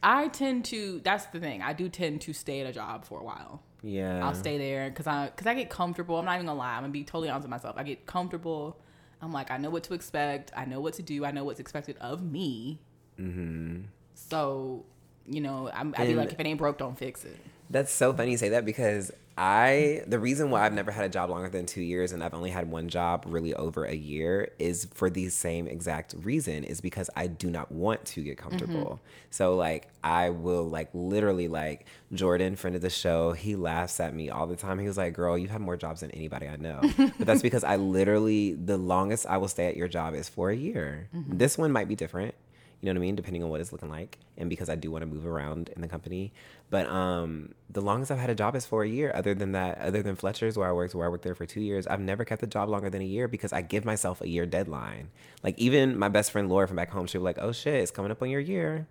[0.03, 1.01] I tend to.
[1.03, 1.61] That's the thing.
[1.61, 3.63] I do tend to stay at a job for a while.
[3.83, 4.25] Yeah.
[4.25, 6.17] I'll stay there because I because I get comfortable.
[6.17, 6.75] I'm not even gonna lie.
[6.75, 7.75] I'm gonna be totally honest with myself.
[7.77, 8.79] I get comfortable.
[9.21, 10.51] I'm like I know what to expect.
[10.55, 11.25] I know what to do.
[11.25, 12.79] I know what's expected of me.
[13.19, 13.81] Mm-hmm.
[14.13, 14.85] So
[15.27, 17.37] you know, I'm, I'd be like, if it ain't broke, don't fix it.
[17.69, 21.09] That's so funny you say that because I the reason why I've never had a
[21.09, 24.49] job longer than two years and I've only had one job really over a year
[24.57, 28.49] is for the same exact reason is because I do not want to get mm-hmm.
[28.49, 28.99] comfortable.
[29.29, 34.15] So like I will like literally like Jordan, friend of the show, he laughs at
[34.15, 34.79] me all the time.
[34.79, 37.63] He was like, "Girl, you've had more jobs than anybody I know." but that's because
[37.63, 41.09] I literally the longest I will stay at your job is for a year.
[41.13, 41.37] Mm-hmm.
[41.37, 42.33] This one might be different
[42.81, 44.91] you know what I mean, depending on what it's looking like, and because I do
[44.91, 46.31] want to move around in the company.
[46.69, 49.11] But um, the longest I've had a job is for a year.
[49.15, 51.61] Other than that, other than Fletcher's where I worked, where I worked there for two
[51.61, 54.27] years, I've never kept a job longer than a year because I give myself a
[54.27, 55.09] year deadline.
[55.41, 57.91] Like even my best friend Laura from back home, she was like, "Oh shit, it's
[57.91, 58.87] coming up on your year."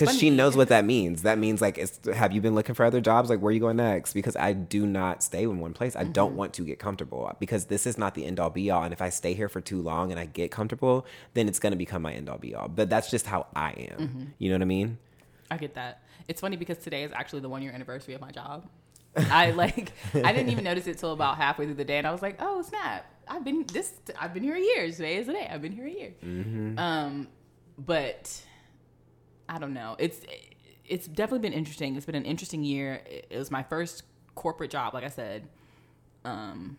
[0.00, 1.22] Because she knows what that means.
[1.22, 3.30] That means like, it's, have you been looking for other jobs?
[3.30, 4.12] Like, where are you going next?
[4.12, 5.96] Because I do not stay in one place.
[5.96, 6.12] I Mm-hmm.
[6.12, 8.82] don't want to get comfortable because this is not the end all be all.
[8.82, 11.72] And if I stay here for too long and I get comfortable, then it's going
[11.72, 12.68] to become my end all be all.
[12.68, 13.98] But that's just how I am.
[14.08, 14.24] Mm-hmm.
[14.38, 14.98] You know what I mean?
[15.50, 16.02] I get that.
[16.28, 18.66] It's funny because today is actually the one year anniversary of my job.
[19.16, 22.12] I like I didn't even notice it till about halfway through the day, and I
[22.12, 23.04] was like, "Oh snap!
[23.28, 23.92] I've been this.
[24.18, 24.90] I've been here a year.
[24.90, 25.46] Today is the day.
[25.50, 26.14] I've been here a year."
[26.78, 27.28] Um,
[27.76, 28.40] but
[29.54, 29.96] I don't know.
[29.98, 30.20] It's
[30.84, 31.94] it's definitely been interesting.
[31.96, 33.02] It's been an interesting year.
[33.06, 34.02] It, was my first
[34.34, 35.48] corporate job, like I said.
[36.24, 36.78] Um,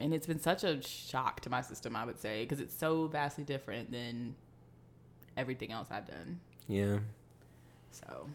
[0.00, 3.06] and it's been such a shock to my system, I would say, because it's so
[3.06, 4.34] vastly different than
[5.36, 6.40] everything else I've done.
[6.68, 6.98] Yeah.
[7.92, 8.26] So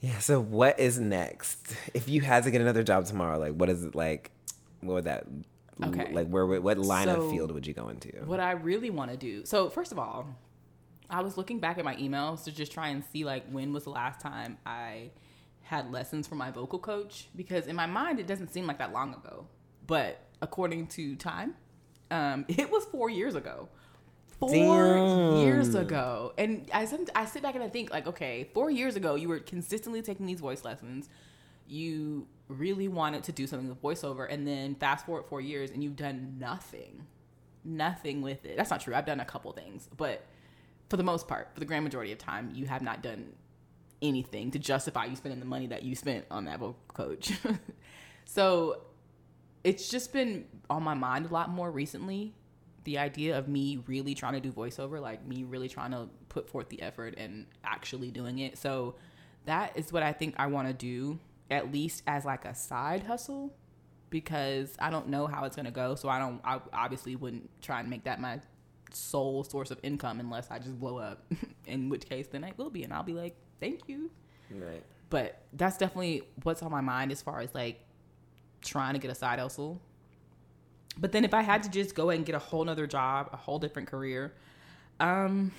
[0.00, 0.18] Yeah.
[0.18, 1.74] So what is next?
[1.94, 4.30] If you had to get another job tomorrow, like what is it like?
[4.80, 5.26] What would that?
[5.84, 6.12] Okay.
[6.12, 6.46] Like where?
[6.46, 8.08] would- What line So, of field would you go into?
[8.24, 9.44] what I really want to do.
[9.44, 10.26] So first of all,
[11.10, 13.84] I was looking back at my emails to just try and see like when was
[13.84, 15.10] the last time I
[15.62, 18.92] had lessons from my vocal coach because in my mind it doesn't seem like that
[18.92, 19.46] long ago,
[19.86, 21.54] but according to time,
[22.10, 23.68] um, it was four years ago.
[24.38, 25.36] Four Damn.
[25.36, 29.14] years ago, and I I sit back and I think like, okay, four years ago
[29.14, 31.08] you were consistently taking these voice lessons.
[31.66, 35.82] You really wanted to do something with voiceover, and then fast forward four years and
[35.82, 37.06] you've done nothing
[37.66, 38.56] nothing with it.
[38.56, 38.94] That's not true.
[38.94, 40.24] I've done a couple things, but
[40.88, 43.32] for the most part, for the grand majority of time, you have not done
[44.02, 47.32] anything to justify you spending the money that you spent on that vocal coach.
[48.24, 48.82] so
[49.64, 52.34] it's just been on my mind a lot more recently.
[52.84, 56.48] The idea of me really trying to do voiceover, like me really trying to put
[56.48, 58.58] forth the effort and actually doing it.
[58.58, 58.94] So
[59.46, 61.18] that is what I think I want to do,
[61.50, 63.52] at least as like a side hustle
[64.10, 65.94] because I don't know how it's gonna go.
[65.94, 66.40] So I don't.
[66.44, 68.40] I obviously wouldn't try and make that my
[68.96, 71.24] sole source of income unless I just blow up.
[71.66, 74.10] In which case, then I will be, and I'll be like, thank you.
[74.50, 74.82] Right.
[75.10, 77.80] But that's definitely what's on my mind as far as like
[78.62, 79.80] trying to get a side hustle.
[80.98, 83.36] But then if I had to just go and get a whole nother job, a
[83.36, 84.32] whole different career,
[84.98, 85.52] um,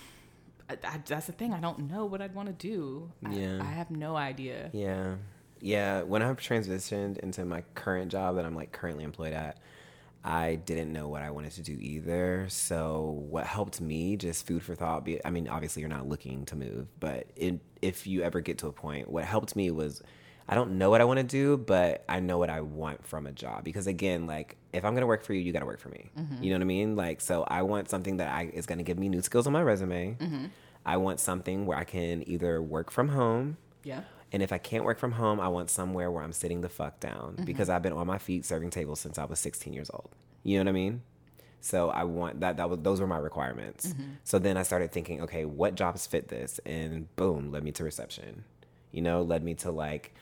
[0.70, 1.54] I, I, that's the thing.
[1.54, 3.12] I don't know what I'd want to do.
[3.26, 3.60] I- Yeah.
[3.62, 4.70] I have no idea.
[4.74, 5.16] Yeah.
[5.62, 6.02] Yeah.
[6.04, 9.60] When I have transitioned into my current job that I'm like currently employed at,
[10.28, 12.48] I didn't know what I wanted to do either.
[12.50, 15.06] So what helped me, just food for thought.
[15.06, 18.58] Be, I mean, obviously you're not looking to move, but it, if you ever get
[18.58, 20.04] to a point, what helped me was,
[20.50, 23.26] I don't know what I want to do, but I know what I want from
[23.26, 23.64] a job.
[23.64, 26.10] Because again, like if I'm gonna work for you, you gotta work for me.
[26.20, 26.44] Mm-hmm.
[26.44, 26.96] You know what I mean?
[26.98, 29.62] Like so, I want something that I is gonna give me new skills on my
[29.64, 30.18] resume.
[30.20, 30.46] Mm-hmm.
[30.86, 34.02] I want something where I can either work from home Yeah.
[34.32, 37.00] And if I can't work from home, I want somewhere where I'm sitting the fuck
[37.00, 37.46] down Mm-hmm.
[37.46, 40.10] because I've been on my feet serving tables since I was 16 years old.
[40.44, 41.02] You know what I mean?
[41.62, 42.58] So I want that.
[42.58, 43.88] That was those were my requirements.
[43.88, 44.04] Mm-hmm.
[44.24, 46.60] So then I started thinking, okay, what jobs fit this?
[46.66, 48.44] And boom, led me to reception.
[48.92, 50.14] You know, led me to like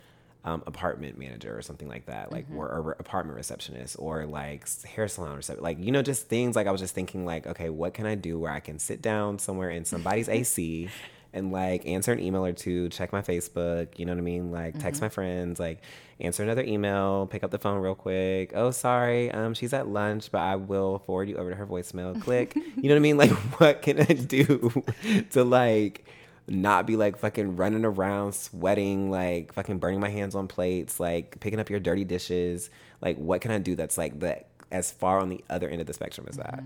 [0.43, 2.58] um, apartment manager or something like that, like Mm-hmm.
[2.58, 6.68] or, or apartment receptionist or like hair salon receptionist, like you know, just things like
[6.68, 9.38] I was just thinking like, okay, what can I do where I can sit down
[9.39, 10.89] somewhere in somebody's AC
[11.36, 14.52] and like answer an email or two, check my Facebook, you know what I mean,
[14.52, 15.06] like text Mm-hmm.
[15.06, 15.82] my friends, like
[16.20, 18.54] answer another email, pick up the phone real quick.
[18.56, 22.20] Oh, sorry, um, she's at lunch, but I will forward you over to her voicemail.
[22.24, 23.18] Click, you know what I mean?
[23.18, 24.84] Like, what can I do
[25.32, 26.06] to like
[26.48, 31.40] not be like fucking running around, sweating, like fucking burning my hands on plates, like
[31.40, 32.70] picking up your dirty dishes.
[33.02, 35.88] Like, what can I do that's like the as far on the other end of
[35.88, 36.64] the spectrum as that?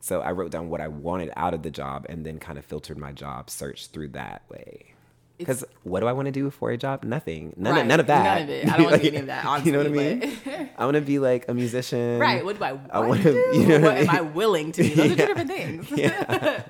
[0.00, 2.64] So I wrote down what I wanted out of the job and then kind of
[2.64, 4.94] filtered my job search through that way.
[5.38, 7.04] Because what do I want to do for a job?
[7.04, 7.54] Nothing.
[7.56, 7.80] None, Right.
[7.82, 8.34] of, none of that.
[8.34, 8.68] None of it.
[8.72, 9.44] I don't want to do any of that.
[9.66, 10.38] you know what I mean?
[10.76, 12.18] I want to be like a musician.
[12.18, 12.44] Right.
[12.44, 13.30] What do I want I to wanna- do?
[13.54, 14.94] you know what what I am I willing to do?
[14.94, 15.90] Those are two different things.
[15.92, 16.62] Yeah.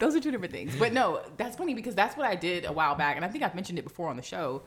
[0.00, 0.74] Those are two different things.
[0.76, 3.44] But no, that's funny because that's what I did a while back, and I think
[3.44, 4.62] I've mentioned it before on the show.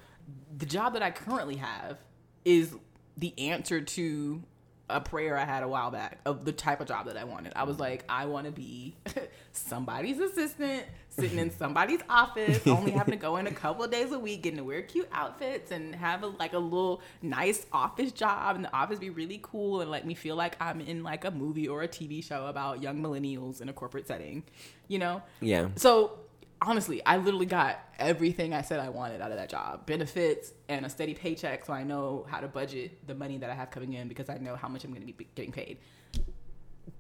[0.58, 1.98] The job that I currently have
[2.46, 2.76] is
[3.18, 4.42] the answer to
[4.90, 7.54] a prayer I had a while back of the type of job that I wanted.
[7.56, 8.96] I was like, I want to be
[9.52, 14.14] somebody's assistant, sitting in somebody's office, only having to go in a couple of days
[14.14, 18.14] a week, getting to wear cute outfits and have a, like a little nice office
[18.14, 21.26] job, and the office be really cool and let me feel like I'm in like
[21.26, 24.44] a movie or a TV show about young millennials in a corporate setting,
[24.88, 25.22] you know?
[25.42, 25.68] Yeah.
[25.76, 26.20] So
[26.62, 30.86] honestly, I literally got everything I said I wanted out of that job benefits and
[30.86, 33.94] a steady paycheck so I know how to budget the money that I have coming
[33.94, 35.78] in because I know how much I'm going to be getting paid.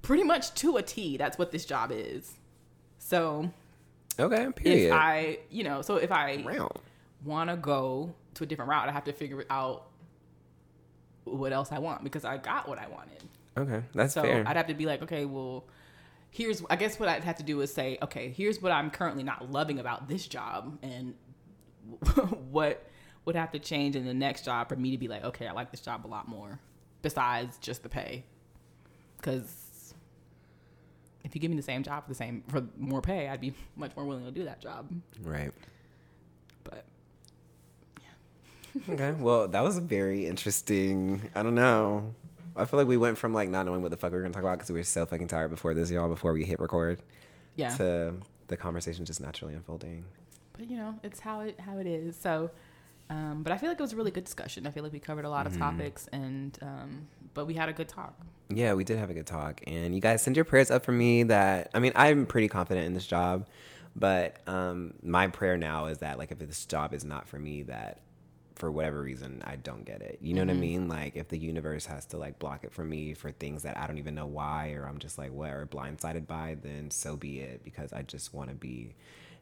[0.01, 2.33] Pretty much to a T, that's what this job is.
[2.99, 3.51] So
[4.19, 4.51] Okay.
[4.55, 4.87] Period.
[4.87, 6.43] if I, you know, so if I
[7.23, 9.87] want to go to a different route, I have to figure out
[11.23, 13.23] what else I want because I got what I wanted.
[13.57, 13.85] Okay.
[13.93, 14.43] That's So fair.
[14.47, 15.65] I'd have to be like, okay, well,
[16.31, 19.23] here's I guess what I'd have to do is say, okay, here's what I'm currently
[19.23, 21.13] not loving about this job, and
[22.51, 22.85] what
[23.25, 25.51] would have to change in the next job for me to be like, okay, I
[25.51, 26.59] like this job a lot more,
[27.01, 28.23] besides just the pay,
[29.17, 29.93] because
[31.23, 33.53] if you give me the same job for the same for more pay, I'd be
[33.75, 34.89] much more willing to do that job.
[35.21, 35.51] right.
[36.63, 36.85] But
[38.01, 38.93] yeah.
[38.93, 39.11] Okay.
[39.11, 41.29] Well, that was a very interesting.
[41.35, 42.13] I don't know.
[42.57, 44.33] I feel like we went from like not knowing what the fuck we were gonna
[44.33, 46.09] talk about because we were so fucking tired before this, y'all.
[46.09, 47.01] Before we hit record,
[47.55, 48.13] yeah, to
[48.47, 50.05] the conversation just naturally unfolding.
[50.53, 52.15] but you know, it's how it how it is.
[52.15, 52.49] So,
[53.09, 54.65] um, but I feel like it was a really good discussion.
[54.67, 57.73] I feel like we covered a lot of topics, and um, but we had a
[57.73, 58.15] good talk.
[58.49, 60.91] Yeah, we did have a good talk, and you guys send your prayers up for
[60.93, 61.23] me.
[61.23, 63.45] That I mean, I'm pretty confident in this job,
[63.95, 67.63] but um, my prayer now is that like if this job is not for me,
[67.63, 67.99] that
[68.57, 70.19] for whatever reason I don't get it.
[70.21, 70.61] You know what I mm-hmm.
[70.61, 70.87] mean?
[70.87, 73.87] Like if the universe has to like block it for me for things that I
[73.87, 77.39] don't even know why, or I'm just like what or blindsided by, then so be
[77.39, 77.63] it.
[77.63, 78.95] Because I just want to be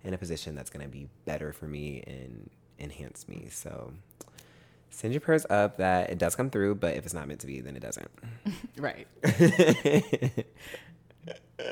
[0.03, 2.49] in a position that's gonna be better for me and
[2.79, 3.47] enhance me.
[3.49, 3.93] So.
[4.91, 7.47] Send your prayers up that it does come through, but if it's not meant to
[7.47, 8.09] be, then it doesn't.
[8.77, 9.07] Right.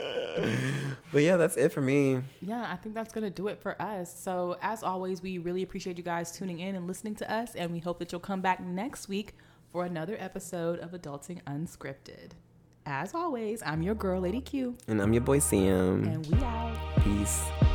[1.12, 2.22] But yeah, that's it for me.
[2.42, 4.12] Yeah, I think that's going to do it for us.
[4.20, 7.54] So, as always, we really appreciate you guys tuning in and listening to us.
[7.54, 9.36] And we hope that you'll come back next week
[9.72, 12.32] for another episode of Adulting Unscripted.
[12.88, 16.04] As always, I'm your girl, Lady Q, And I'm your boy Sam.
[16.04, 16.76] and we out.
[17.04, 17.72] Peace.